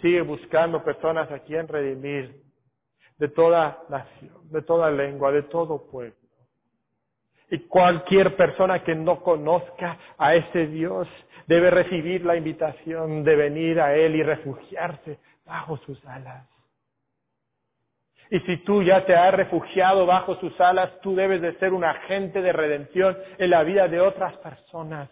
[0.01, 2.43] Sigue buscando personas a quien redimir
[3.17, 6.17] de toda nación, de toda lengua, de todo pueblo.
[7.49, 11.07] Y cualquier persona que no conozca a ese Dios
[11.47, 16.45] debe recibir la invitación de venir a Él y refugiarse bajo sus alas.
[18.31, 21.83] Y si tú ya te has refugiado bajo sus alas, tú debes de ser un
[21.83, 25.09] agente de redención en la vida de otras personas,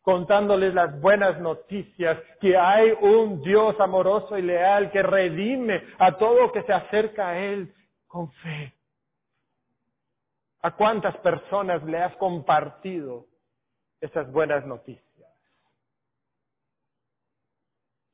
[0.00, 6.50] contándoles las buenas noticias, que hay un Dios amoroso y leal que redime a todo
[6.50, 7.74] que se acerca a Él
[8.06, 8.72] con fe.
[10.62, 13.26] ¿A cuántas personas le has compartido
[14.00, 15.04] esas buenas noticias?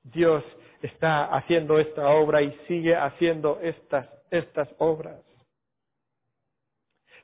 [0.03, 0.42] Dios
[0.87, 5.20] está haciendo esta obra y sigue haciendo estas, estas obras.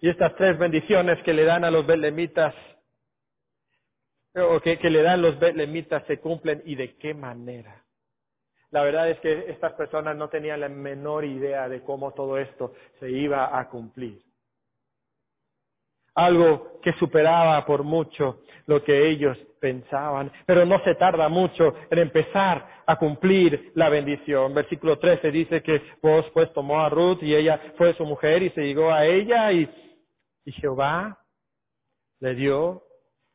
[0.01, 2.55] Y estas tres bendiciones que le dan a los belemitas,
[4.35, 7.85] o que, le dan los belemitas, se cumplen y de qué manera.
[8.70, 12.73] La verdad es que estas personas no tenían la menor idea de cómo todo esto
[12.99, 14.23] se iba a cumplir
[16.14, 21.99] algo que superaba por mucho lo que ellos pensaban, pero no se tarda mucho en
[21.99, 24.55] empezar a cumplir la bendición.
[24.55, 28.51] Versículo 13 dice que vos pues tomó a Ruth y ella fue su mujer y
[28.51, 29.68] se llegó a ella y,
[30.44, 31.18] y Jehová
[32.20, 32.83] le dio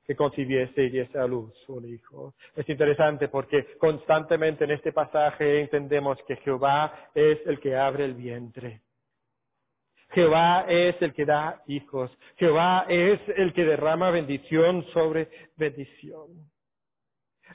[0.05, 2.35] que concibiese y diese a luz un hijo.
[2.55, 8.13] Es interesante porque constantemente en este pasaje entendemos que Jehová es el que abre el
[8.13, 8.81] vientre.
[10.11, 12.11] Jehová es el que da hijos.
[12.37, 16.49] Jehová es el que derrama bendición sobre bendición.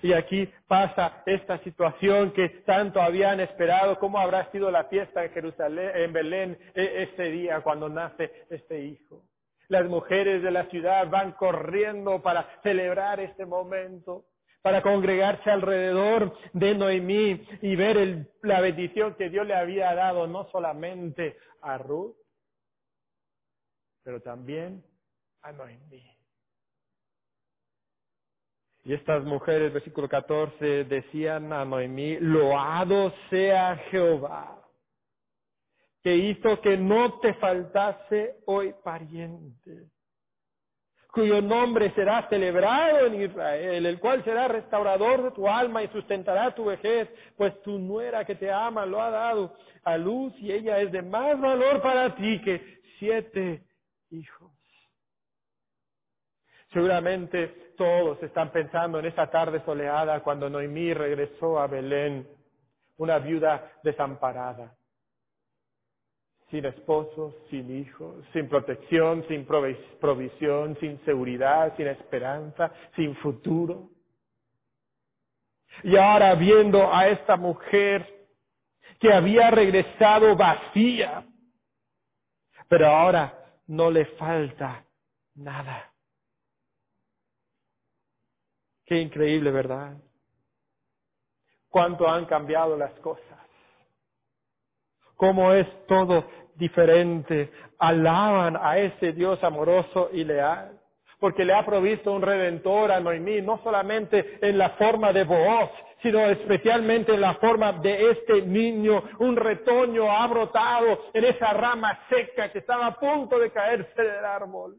[0.02, 5.32] Y aquí pasa esta situación que tanto habían esperado, cómo habrá sido la fiesta en
[5.32, 9.24] Jerusalén, en Belén, e-, ese día cuando nace este hijo.
[9.68, 14.24] Las mujeres de la ciudad van corriendo para celebrar este momento,
[14.62, 20.48] para congregarse alrededor de Noemí y ver la bendición que Dios le había dado no
[20.50, 22.16] solamente a Ruth,
[24.02, 24.84] pero también
[25.42, 26.02] a Noemí.
[28.84, 34.58] Y estas mujeres, versículo 14, decían a Noemí, loado sea Jehová,
[36.02, 39.90] que hizo que no te faltase hoy pariente,
[41.12, 46.54] cuyo nombre será celebrado en Israel, el cual será restaurador de tu alma y sustentará
[46.54, 50.80] tu vejez, pues tu nuera que te ama lo ha dado a luz y ella
[50.80, 53.64] es de más valor para ti que siete
[54.10, 54.50] hijos.
[56.72, 62.28] Seguramente todos están pensando en esa tarde soleada cuando Noemí regresó a Belén,
[62.98, 64.76] una viuda desamparada,
[66.50, 73.88] sin esposo, sin hijos, sin protección, sin provisión, sin seguridad, sin esperanza, sin futuro.
[75.82, 78.28] Y ahora viendo a esta mujer
[79.00, 81.24] que había regresado vacía,
[82.68, 83.40] pero ahora
[83.70, 84.84] no le falta
[85.36, 85.92] nada.
[88.84, 89.96] Qué increíble, ¿verdad?
[91.68, 93.38] Cuánto han cambiado las cosas.
[95.14, 97.52] Cómo es todo diferente.
[97.78, 100.79] Alaban a ese Dios amoroso y leal
[101.20, 105.70] porque le ha provisto un redentor a Noemí, no solamente en la forma de Booz,
[106.02, 109.02] sino especialmente en la forma de este niño.
[109.18, 114.24] Un retoño ha brotado en esa rama seca que estaba a punto de caerse del
[114.24, 114.76] árbol.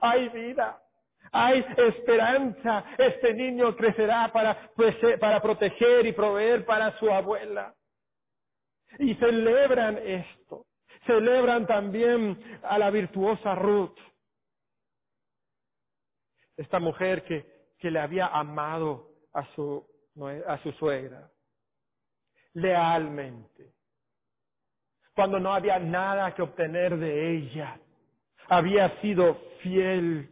[0.00, 0.82] Hay vida.
[1.30, 2.84] Hay esperanza.
[2.98, 4.72] Este niño crecerá para,
[5.20, 7.72] para proteger y proveer para su abuela.
[8.98, 10.66] Y celebran esto.
[11.06, 13.96] Celebran también a la virtuosa Ruth
[16.60, 17.46] esta mujer que,
[17.78, 19.82] que le había amado a su,
[20.46, 21.30] a su suegra,
[22.52, 23.72] lealmente,
[25.14, 27.80] cuando no había nada que obtener de ella,
[28.48, 30.30] había sido fiel.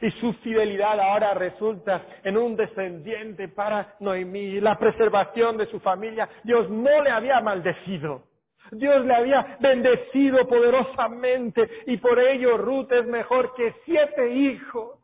[0.00, 6.28] Y su fidelidad ahora resulta en un descendiente para Noemí, la preservación de su familia.
[6.42, 8.24] Dios no le había maldecido.
[8.72, 14.95] Dios le había bendecido poderosamente y por ello Ruth es mejor que siete hijos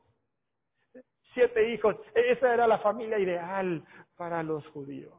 [1.34, 1.96] siete hijos.
[2.14, 3.84] Esa era la familia ideal
[4.16, 5.14] para los judíos.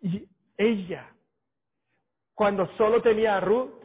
[0.00, 1.12] Y ella,
[2.34, 3.82] cuando solo tenía a Ruth,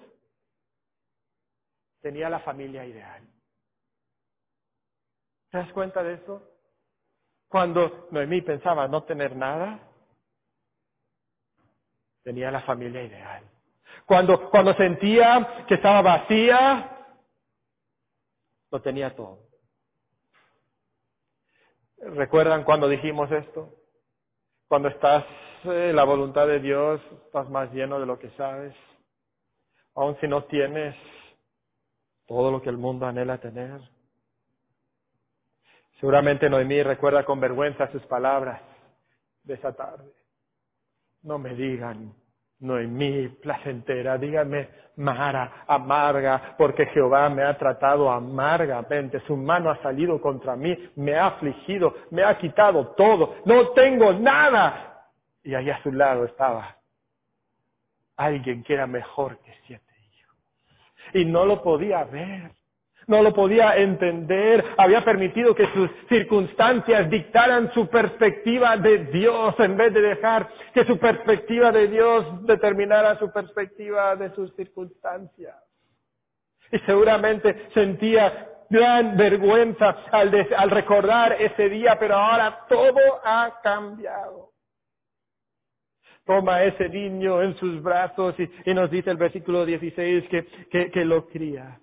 [2.01, 3.23] tenía la familia ideal.
[5.49, 6.47] ¿Te das cuenta de eso?
[7.47, 9.79] Cuando Noemí pensaba no tener nada,
[12.23, 13.43] tenía la familia ideal.
[14.05, 17.00] Cuando, cuando sentía que estaba vacía,
[18.71, 19.39] lo tenía todo.
[21.97, 23.69] ¿Recuerdan cuando dijimos esto?
[24.67, 25.25] Cuando estás
[25.65, 28.73] en la voluntad de Dios, estás más lleno de lo que sabes.
[29.93, 30.95] Aun si no tienes
[32.25, 33.81] todo lo que el mundo anhela tener.
[35.99, 38.61] Seguramente Noemí recuerda con vergüenza sus palabras
[39.43, 40.11] de esa tarde.
[41.21, 42.15] No me digan
[42.61, 50.21] Noemí, placentera, dígame Mara, amarga, porque Jehová me ha tratado amargamente, su mano ha salido
[50.21, 55.07] contra mí, me ha afligido, me ha quitado todo, no tengo nada.
[55.43, 56.77] Y ahí a su lado estaba
[58.15, 60.37] alguien que era mejor que siete hijos.
[61.13, 62.51] Y no lo podía ver
[63.07, 69.77] no lo podía entender, había permitido que sus circunstancias dictaran su perspectiva de Dios en
[69.77, 75.55] vez de dejar que su perspectiva de Dios determinara su perspectiva de sus circunstancias.
[76.71, 80.31] Y seguramente sentía gran vergüenza al,
[80.71, 84.51] recordar ese día, pero ahora todo ha cambiado.
[86.25, 90.29] Toma ese niño en sus brazos y, nos dice el versículo 16
[90.69, 91.81] que lo cría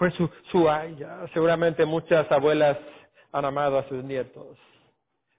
[0.00, 0.66] fue su, su
[1.34, 2.78] Seguramente muchas abuelas
[3.32, 4.56] han amado a sus nietos,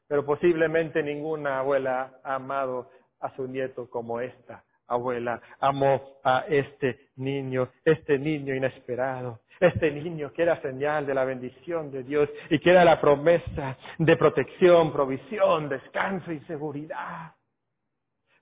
[0.07, 2.87] pero posiblemente ninguna abuela ha amado
[3.19, 10.31] a su nieto como esta abuela amó a este niño, este niño inesperado, este niño
[10.31, 14.93] que era señal de la bendición de Dios y que era la promesa de protección,
[14.93, 17.33] provisión, descanso y seguridad.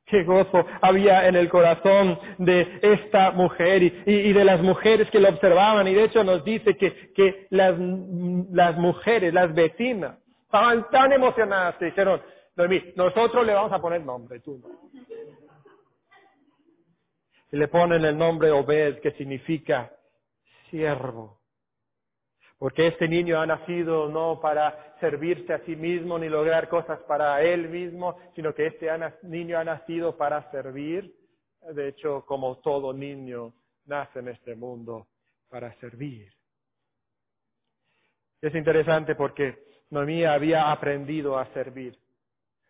[0.10, 5.30] Qué gozo había en el corazón de esta mujer y, de las mujeres que lo
[5.30, 5.88] observaban.
[5.88, 7.78] Y de hecho nos dice que, las,
[8.78, 12.22] mujeres, las vecinas, estaban tan emocionadas que dijeron,
[12.95, 14.62] nosotros le vamos a poner nombre, tú.
[17.51, 19.91] Y le ponen el nombre Obed, que significa
[20.70, 21.39] siervo.
[22.60, 27.41] Porque este niño ha nacido no para servirse a sí mismo ni lograr cosas para
[27.41, 28.89] él mismo, sino que este
[29.24, 31.16] niño ha nacido para servir.
[31.74, 33.53] De hecho, como todo niño
[33.86, 35.07] nace en este mundo
[35.49, 36.34] para servir.
[38.41, 41.97] Es interesante porque Noemí había aprendido a servir.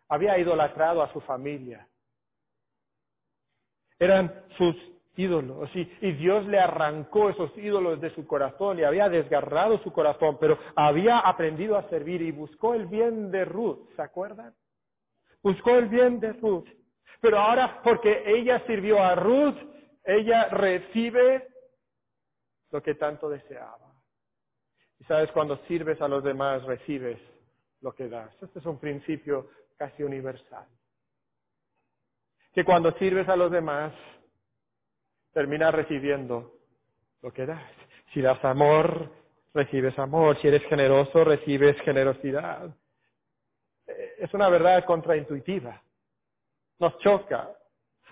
[0.08, 1.88] Había idolatrado a su familia.
[4.00, 4.76] Eran sus
[5.20, 5.70] ídolos.
[5.76, 10.58] Y, Dios le arrancó esos ídolos de su corazón y había desgarrado su corazón, pero
[10.76, 14.56] había aprendido a servir y buscó el bien de Ruth, ¿se acuerdan?
[15.44, 16.68] Buscó el bien de Ruth.
[17.22, 19.58] Pero ahora, porque ella sirvió a Ruth,
[20.06, 21.48] ella recibe
[22.72, 23.94] lo que tanto deseaba.
[25.00, 27.20] Y sabes, cuando sirves a los demás, recibes
[27.82, 28.32] lo que das.
[28.42, 30.68] Este es un principio casi universal.
[32.54, 33.94] Que cuando sirves a los demás,
[35.34, 36.54] terminas recibiendo
[37.22, 37.62] lo que das.
[38.14, 39.12] Si das amor,
[39.54, 40.38] recibes amor.
[40.38, 42.70] Si eres generoso, recibes generosidad.
[43.88, 45.82] Eh, es una verdad contraintuitiva.
[46.80, 47.50] Nos choca.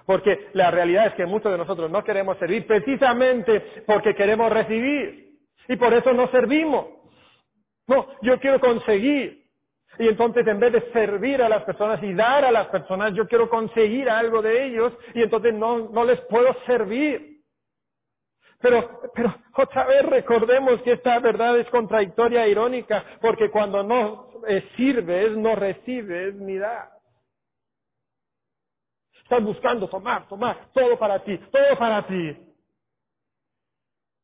[0.06, 5.38] Porque la realidad es que muchos de nosotros no queremos servir precisamente porque queremos recibir.
[5.68, 6.88] Y por eso no servimos.
[7.88, 9.37] No, yo quiero conseguir.
[10.00, 13.28] Y entonces en vez de servir a las personas y dar a las personas, yo
[13.28, 17.38] quiero conseguir algo de ellos y entonces no, no les puedo servir.
[18.60, 24.42] Pero, pero otra vez recordemos que esta verdad es contradictoria e irónica, porque cuando no
[24.48, 26.90] eh, sirves, no recibes ni das.
[29.24, 32.38] Estás buscando tomar, tomar, todo para ti, todo para ti.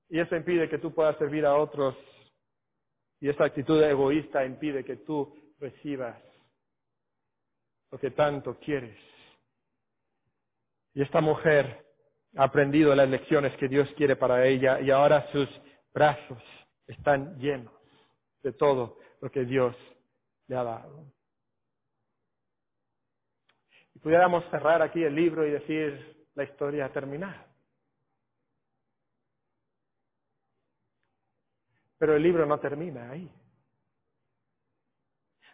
[0.09, 1.95] Y eso impide que tú puedas servir a otros.
[3.20, 6.22] Y esa actitud egoísta impide que tú recibas
[7.89, 8.99] lo que tanto quieres.
[10.93, 11.86] Y esta mujer
[12.36, 15.47] ha aprendido las lecciones que Dios quiere para ella y ahora sus
[15.93, 16.43] brazos
[16.86, 17.74] están llenos
[18.41, 19.74] de todo lo que Dios
[20.47, 21.05] le ha dado.
[23.95, 27.45] Y pudiéramos cerrar aquí el libro y decir, la historia ha terminado.
[31.97, 33.32] Pero el libro no termina ahí.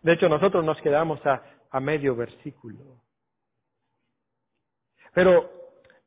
[0.02, 3.02] De hecho, nosotros nos quedamos a, medio versículo.
[5.14, 5.52] Pero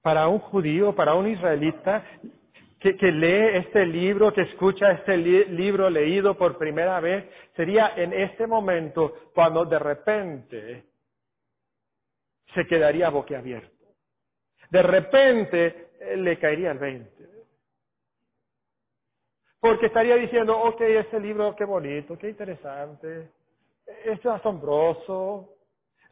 [0.01, 2.05] para un judío, para un israelita,
[2.81, 7.25] que, lee este libro, que escucha este libro leído por primera vez,
[7.55, 10.87] sería en este momento cuando de repente
[12.55, 13.87] se quedaría boquiabierto.
[14.69, 17.29] De repente eh, le caería el 20.
[19.61, 23.31] Porque estaría diciendo, ok, este libro qué bonito, qué interesante
[24.05, 25.53] es asombroso,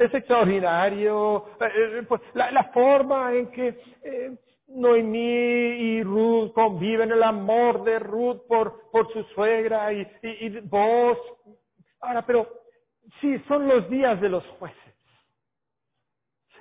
[0.01, 4.35] es extraordinario, eh, eh, pues, la, forma en que eh,
[4.69, 11.19] Noemí y Ruth conviven, el amor de Ruth por, por su suegra y, y, vos.
[12.01, 12.49] Ahora, pero
[13.21, 14.79] sí, son los días de los jueces.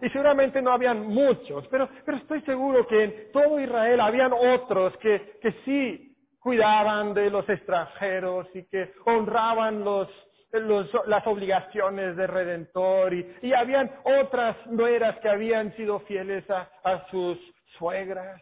[0.01, 4.95] Y seguramente no habían muchos, pero, pero estoy seguro que en todo Israel habían otros
[4.97, 6.09] que, que sí
[6.39, 10.09] cuidaban de los extranjeros y que honraban los,
[10.51, 17.07] las obligaciones de Redentor y, y, habían otras nueras que habían sido fieles a, a
[17.09, 17.37] sus
[17.77, 18.41] suegras.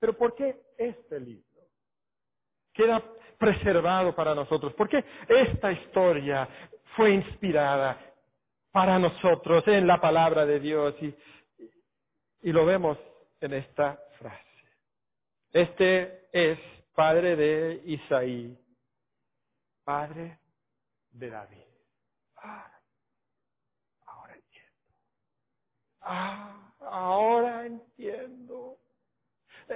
[0.00, 1.44] Pero ¿por qué este libro
[2.72, 3.02] queda
[3.38, 4.72] preservado para nosotros?
[4.74, 6.48] ¿Por qué esta historia
[6.96, 7.98] fue inspirada
[8.72, 10.94] para nosotros en la palabra de Dios?
[11.00, 11.14] Y,
[12.42, 12.98] y lo vemos
[13.40, 14.44] en esta frase.
[15.52, 16.58] Este es
[16.94, 18.56] padre de Isaí,
[19.88, 20.38] padre
[21.12, 21.64] de David.
[22.36, 22.70] Ah,
[24.04, 24.70] ahora entiendo.
[26.02, 28.76] Ah, ahora entiendo.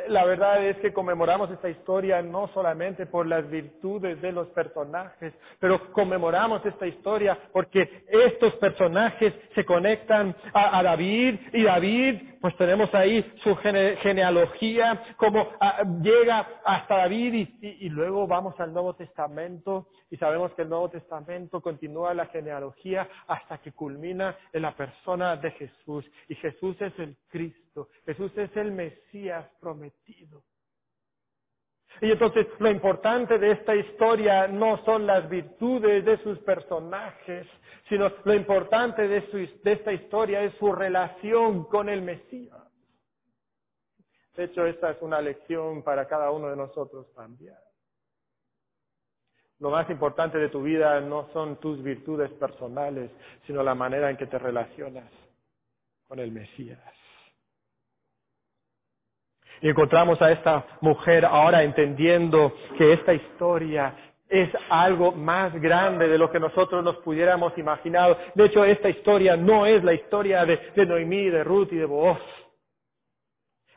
[0.08, 5.32] La verdad es que conmemoramos esta historia no solamente por las virtudes de los personajes,
[5.58, 12.92] pero conmemoramos esta historia porque estos personajes se conectan a, David y David, pues tenemos
[12.92, 20.16] ahí su genealogía, como ah, llega hasta David y luego vamos al Nuevo Testamento y
[20.16, 25.52] sabemos que el Nuevo Testamento continúa la genealogía hasta que culmina en la persona de
[25.52, 26.04] Jesús.
[26.28, 30.42] Y Jesús es el Cristo, Jesús es el Mesías prometido.
[32.00, 37.46] Y entonces lo importante de esta historia no son las virtudes de sus personajes,
[37.92, 39.20] sino lo importante de,
[39.62, 42.56] de esta historia es su relación con el Mesías.
[44.34, 47.54] De hecho, esta es una lección para cada uno de nosotros también.
[49.58, 53.10] Lo más importante de tu vida no son tus virtudes personales,
[53.46, 55.12] sino la manera en que te relacionas
[56.08, 56.80] con el Mesías.
[59.60, 66.16] Y encontramos a esta mujer ahora entendiendo que esta historia es algo más grande de
[66.16, 68.32] lo que nosotros nos pudiéramos imaginar.
[68.34, 71.84] De hecho, esta historia no es la historia de, de Noemí, de Ruth y de
[71.84, 72.18] Boaz.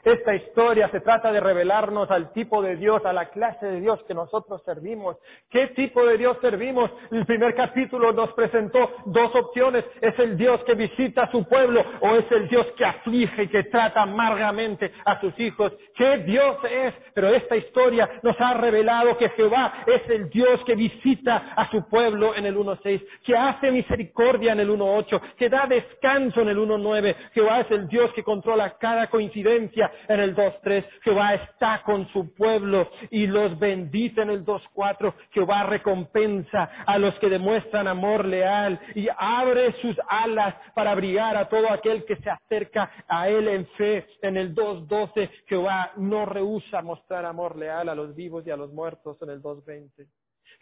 [0.06, 4.04] Esta historia se trata de revelarnos al tipo de Dios, a la clase de Dios
[4.08, 5.18] que nosotros servimos.
[5.50, 6.92] ¿Qué tipo de Dios servimos?
[7.10, 9.84] El primer capítulo nos presentó dos opciones.
[10.02, 13.48] ¿Es el Dios que visita a su pueblo o es el Dios que aflige y
[13.48, 15.74] que trata amargamente a sus hijos?
[15.96, 16.94] ¿Qué Dios es?
[17.16, 21.90] Pero esta historia nos ha revelado que Jehová es el Dios que visita a su
[21.90, 26.60] pueblo en el 1.6, que hace misericordia en el 1.8, que da descanso en el
[26.60, 27.16] 1.9.
[27.34, 32.34] Jehová es el Dios que controla cada coincidencia en el 2.3, Jehová está con su
[32.34, 38.80] pueblo y los bendice en el 2.4, Jehová recompensa a los que demuestran amor leal
[38.96, 43.68] y abre sus alas para abrigar a todo aquel que se acerca a él en
[43.78, 44.08] fe.
[44.22, 48.72] En el 2.12, Jehová no rehúsa mostrar amor leal a los vivos y a los
[48.72, 50.08] muertos en el 2.20.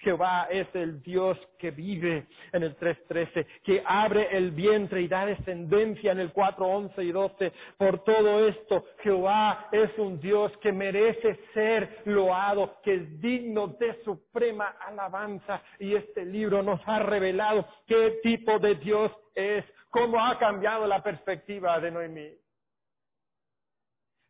[0.04, 5.26] Jehová es el Dios que vive en el 3.13, que abre el vientre y da
[5.26, 7.52] descendencia en el 4.11 y 12.
[7.78, 14.04] Por todo esto, Jehová es un Dios que merece ser loado, que es digno de
[14.04, 15.62] suprema alabanza.
[15.80, 21.02] Y este libro nos ha revelado qué tipo de Dios es, cómo ha cambiado la
[21.02, 22.38] perspectiva de Noemí.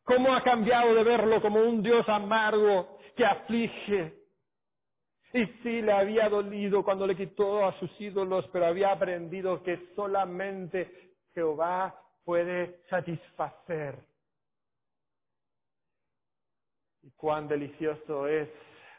[0.03, 4.22] Cómo ha cambiado de verlo como un Dios amargo que aflige,
[5.33, 9.89] y sí le había dolido cuando le quitó a sus ídolos, pero había aprendido que
[9.95, 13.97] solamente Jehová puede satisfacer.
[17.01, 18.47] Y cuán delicioso es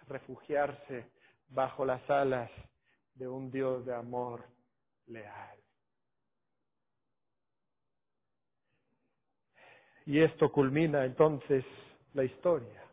[0.09, 1.07] refugiarse
[1.49, 2.51] bajo las alas
[3.15, 4.45] de un Dios de amor
[5.07, 5.57] leal.
[10.07, 11.65] Y esto culmina entonces
[12.13, 12.84] la historia.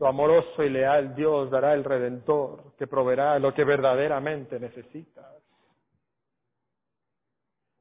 [0.00, 5.26] Tu amoroso y leal Dios dará el redentor que proveerá lo que verdaderamente necesitas.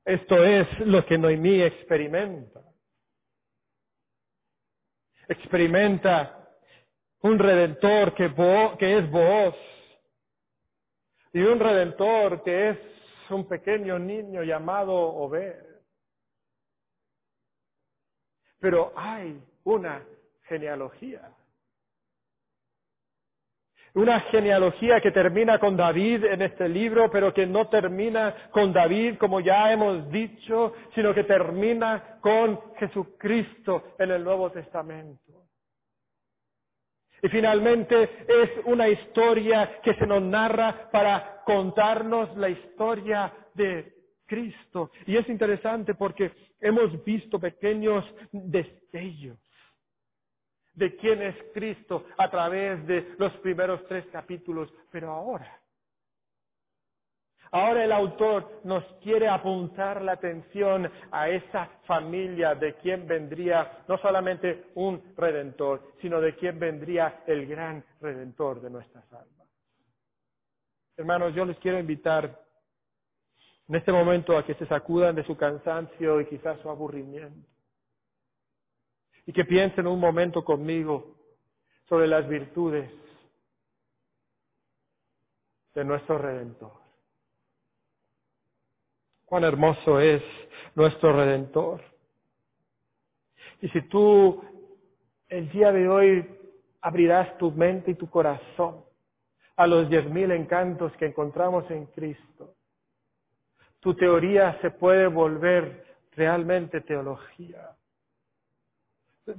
[0.03, 2.61] Esto es lo que Noemí experimenta.
[5.29, 6.45] Experimenta
[7.21, 9.55] un redentor que, es voz
[11.31, 12.77] y un redentor que es
[13.29, 15.55] un pequeño niño llamado Obed.
[18.59, 20.05] Pero hay una
[20.41, 21.33] genealogía
[23.93, 29.17] una genealogía que termina con David en este libro, pero que no termina con David,
[29.17, 35.45] como ya hemos dicho, sino que termina con Jesucristo en el Nuevo Testamento.
[37.21, 43.93] Y finalmente es una historia que se nos narra para contarnos la historia de
[44.25, 44.91] Cristo.
[45.05, 46.31] Y es interesante porque
[46.61, 49.37] hemos visto pequeños destellos
[50.79, 54.73] de quién es Cristo a través de los primeros tres capítulos.
[54.89, 55.59] Pero ahora,
[57.51, 63.97] Ahora el autor nos quiere apuntar la atención a esa familia de quien vendría no
[63.97, 69.47] solamente un redentor, sino de quien vendría el gran redentor de nuestras almas.
[70.95, 72.39] Hermanos, yo les quiero invitar
[73.67, 77.47] en este momento a que se sacudan de su cansancio y quizás su aburrimiento.
[79.29, 81.15] Y que piensen un momento conmigo
[81.87, 82.89] sobre las virtudes
[85.75, 86.71] de nuestro Redentor.
[89.25, 90.23] Cuán hermoso es
[90.73, 91.79] nuestro Redentor.
[93.61, 94.43] Y si tú
[95.27, 96.27] el día de hoy
[96.81, 98.83] abrirás tu mente y tu corazón
[99.57, 102.55] a los diez mil encantos que encontramos en Cristo,
[103.79, 107.75] tu teoría se puede volver realmente teología.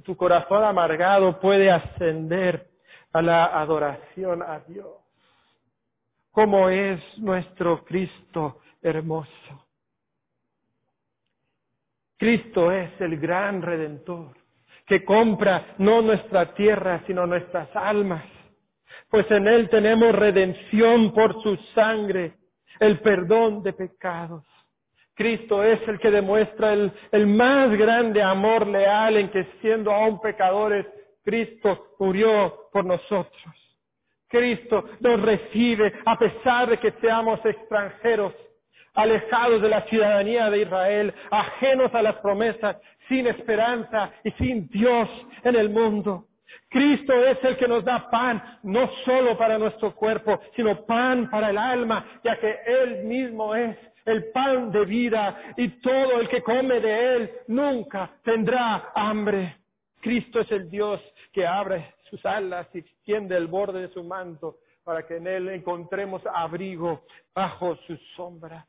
[0.03, 2.69] Tu corazón amargado puede ascender
[3.13, 4.95] a la adoración a Dios.
[6.31, 9.67] Como es nuestro Cristo hermoso.
[12.17, 14.41] Cristo es el gran redentor
[14.85, 18.25] que compra no nuestra tierra, sino nuestras almas.
[19.09, 22.33] Pues en Él tenemos redención por su sangre,
[22.79, 24.43] el perdón de pecados.
[25.21, 30.83] Cristo es el que demuestra el, más grande amor leal en que siendo aún pecadores,
[31.23, 33.53] Cristo murió por nosotros.
[34.27, 38.33] Cristo nos recibe a pesar de que seamos extranjeros
[38.95, 45.07] alejados de la ciudadanía de Israel, ajenos a las promesas, sin esperanza y sin Dios
[45.43, 46.25] en el mundo.
[46.67, 51.51] Cristo es el que nos da pan, no solo para nuestro cuerpo, sino pan para
[51.51, 56.41] el alma, ya que Él mismo es el pan de vida y todo el que
[56.41, 59.57] come de Él nunca tendrá hambre.
[60.01, 64.57] Cristo es el Dios que abre sus alas y tiende el borde de su manto
[64.83, 68.67] para que en Él encontremos abrigo bajo su sombra.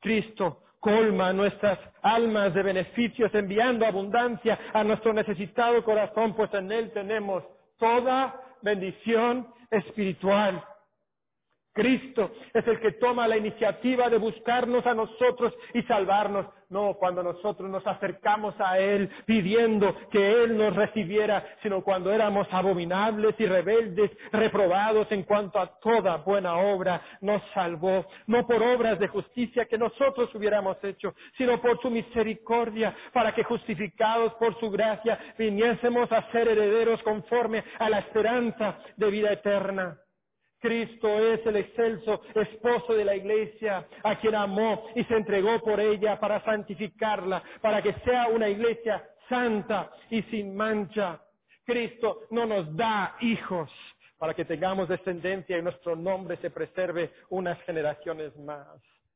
[0.00, 6.90] Cristo colma nuestras almas de beneficios, enviando abundancia a nuestro necesitado corazón, pues en Él
[6.92, 7.44] tenemos
[7.78, 10.64] toda bendición espiritual.
[11.72, 16.46] Cristo es el que toma la iniciativa de buscarnos a nosotros y salvarnos.
[16.68, 22.46] No cuando nosotros nos acercamos a Él pidiendo que Él nos recibiera, sino cuando éramos
[22.50, 28.06] abominables y rebeldes, reprobados en cuanto a toda buena obra, nos salvó.
[28.26, 33.44] No por obras de justicia que nosotros hubiéramos hecho, sino por su misericordia, para que
[33.44, 40.01] justificados por su gracia viniésemos a ser herederos conforme a la esperanza de vida eterna.
[40.62, 45.80] Cristo es el excelso esposo de la iglesia, a quien amó y se entregó por
[45.80, 51.20] ella para santificarla, para que sea una iglesia santa y sin mancha.
[51.64, 53.70] Cristo no nos da hijos
[54.18, 58.68] para que tengamos descendencia y nuestro nombre se preserve unas generaciones más.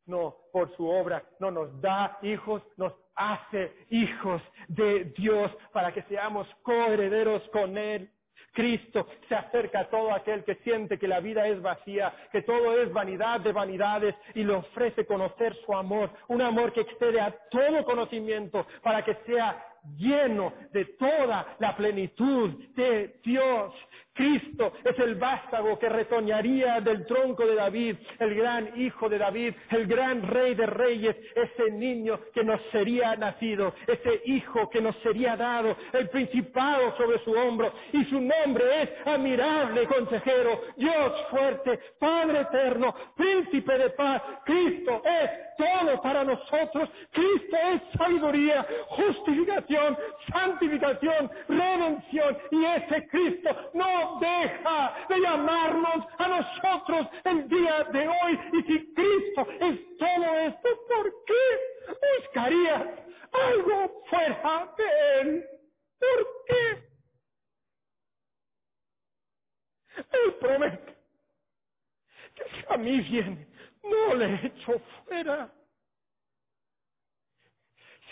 [0.07, 6.03] No, por su obra no nos da hijos, nos hace hijos de Dios para que
[6.03, 8.11] seamos coherederos con Él.
[8.57, 12.81] Cristo se acerca a todo aquel que siente que la vida es vacía, que todo
[12.81, 17.31] es vanidad de vanidades y le ofrece conocer su amor, un amor que excede a
[17.51, 19.63] todo conocimiento para que sea
[19.99, 23.75] lleno de toda la plenitud de Dios.
[24.17, 29.55] Cristo es el vástago que retoñaría del tronco de David, el gran hijo de David,
[29.71, 34.97] el gran rey de reyes, ese niño que nos sería nacido, ese hijo que nos
[34.97, 41.79] sería dado, el principado sobre su hombro, y su nombre es admirable consejero, Dios fuerte,
[41.99, 44.23] Padre eterno, príncipe de paz.
[44.45, 46.89] Cristo es todo para nosotros.
[47.11, 49.97] Cristo es sabiduría, justificación,
[50.33, 58.41] santificación, redención, y ese Cristo no deja de llamarnos a nosotros el día de hoy.
[58.53, 62.85] Y si Cristo es todo esto, ¿por qué buscarías
[63.33, 65.47] algo fuera de Él?
[65.99, 66.87] ¿Por qué?
[69.97, 70.97] Él promete
[72.35, 73.49] que si a mí viene,
[73.83, 75.51] no le echo fuera.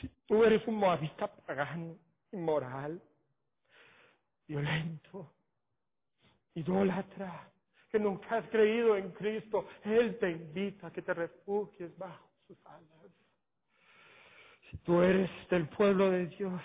[0.00, 1.98] Si tú eres un moabita pagano,
[2.32, 3.00] inmoral,
[4.46, 5.33] violento,
[6.54, 7.50] idólatra,
[7.90, 12.58] que nunca has creído en Cristo, Él te invita a que te refugies bajo sus
[12.66, 13.12] alas.
[14.70, 16.60] Si tú eres del pueblo de Dios,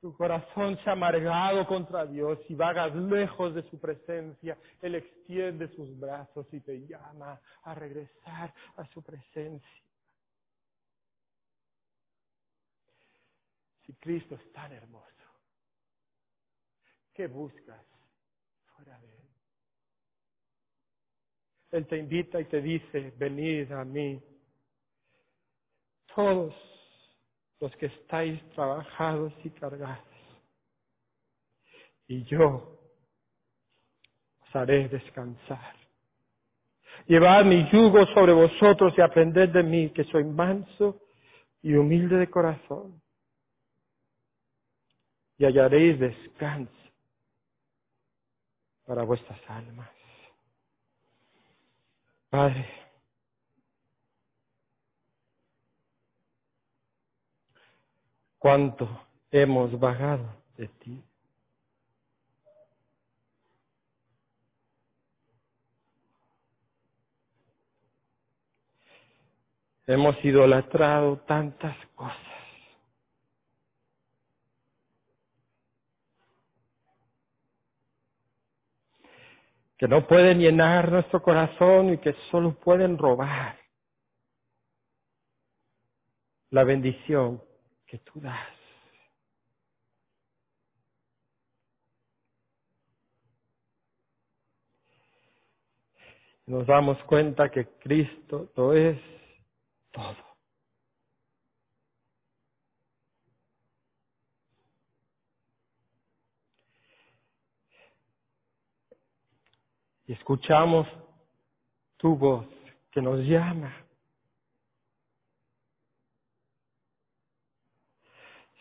[0.00, 5.68] tu corazón se ha amargado contra Dios y vagas lejos de su presencia, Él extiende
[5.74, 9.82] sus brazos y te llama a regresar a su presencia.
[13.84, 15.09] Si Cristo es tan hermoso,
[17.20, 17.84] ¿Qué buscas
[18.74, 19.28] fuera de Él?
[21.72, 24.18] Él te invita y te dice, venid a mí.
[26.14, 26.54] Todos
[27.60, 30.02] los que estáis trabajados y cargados.
[32.08, 32.80] Y yo
[34.40, 35.76] os haré descansar.
[37.04, 41.02] Llevad mi yugo sobre vosotros y aprended de mí, que soy manso
[41.60, 43.02] y humilde de corazón.
[45.36, 46.79] Y hallaréis descanso
[48.90, 49.88] para vuestras almas.
[52.28, 52.68] Padre,
[58.36, 58.88] cuánto
[59.30, 61.04] hemos vagado de ti.
[69.86, 72.29] Hemos idolatrado tantas cosas.
[79.80, 83.58] Que no pueden llenar nuestro corazón y que solo pueden robar
[86.50, 87.42] la bendición
[87.86, 88.54] que tú das.
[96.44, 99.00] Nos damos cuenta que Cristo lo es
[99.92, 100.29] todo.
[110.10, 110.88] Y escuchamos
[111.96, 112.44] tu voz
[112.90, 113.72] que nos llama.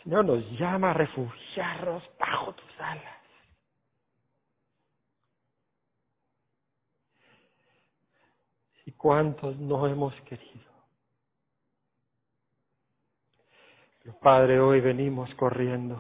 [0.04, 3.24] Señor nos llama a refugiarnos bajo tus alas.
[8.86, 10.72] ¿Y cuántos no hemos querido?
[14.22, 16.00] Padre, hoy venimos corriendo,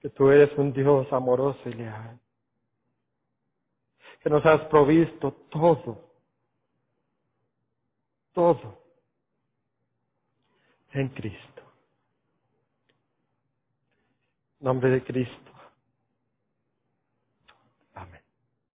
[0.00, 2.18] que tú eres un Dios amoroso y leal,
[4.28, 6.04] que nos has provisto todo,
[8.34, 8.78] todo
[10.92, 11.62] en Cristo.
[14.60, 15.47] Nombre de Cristo.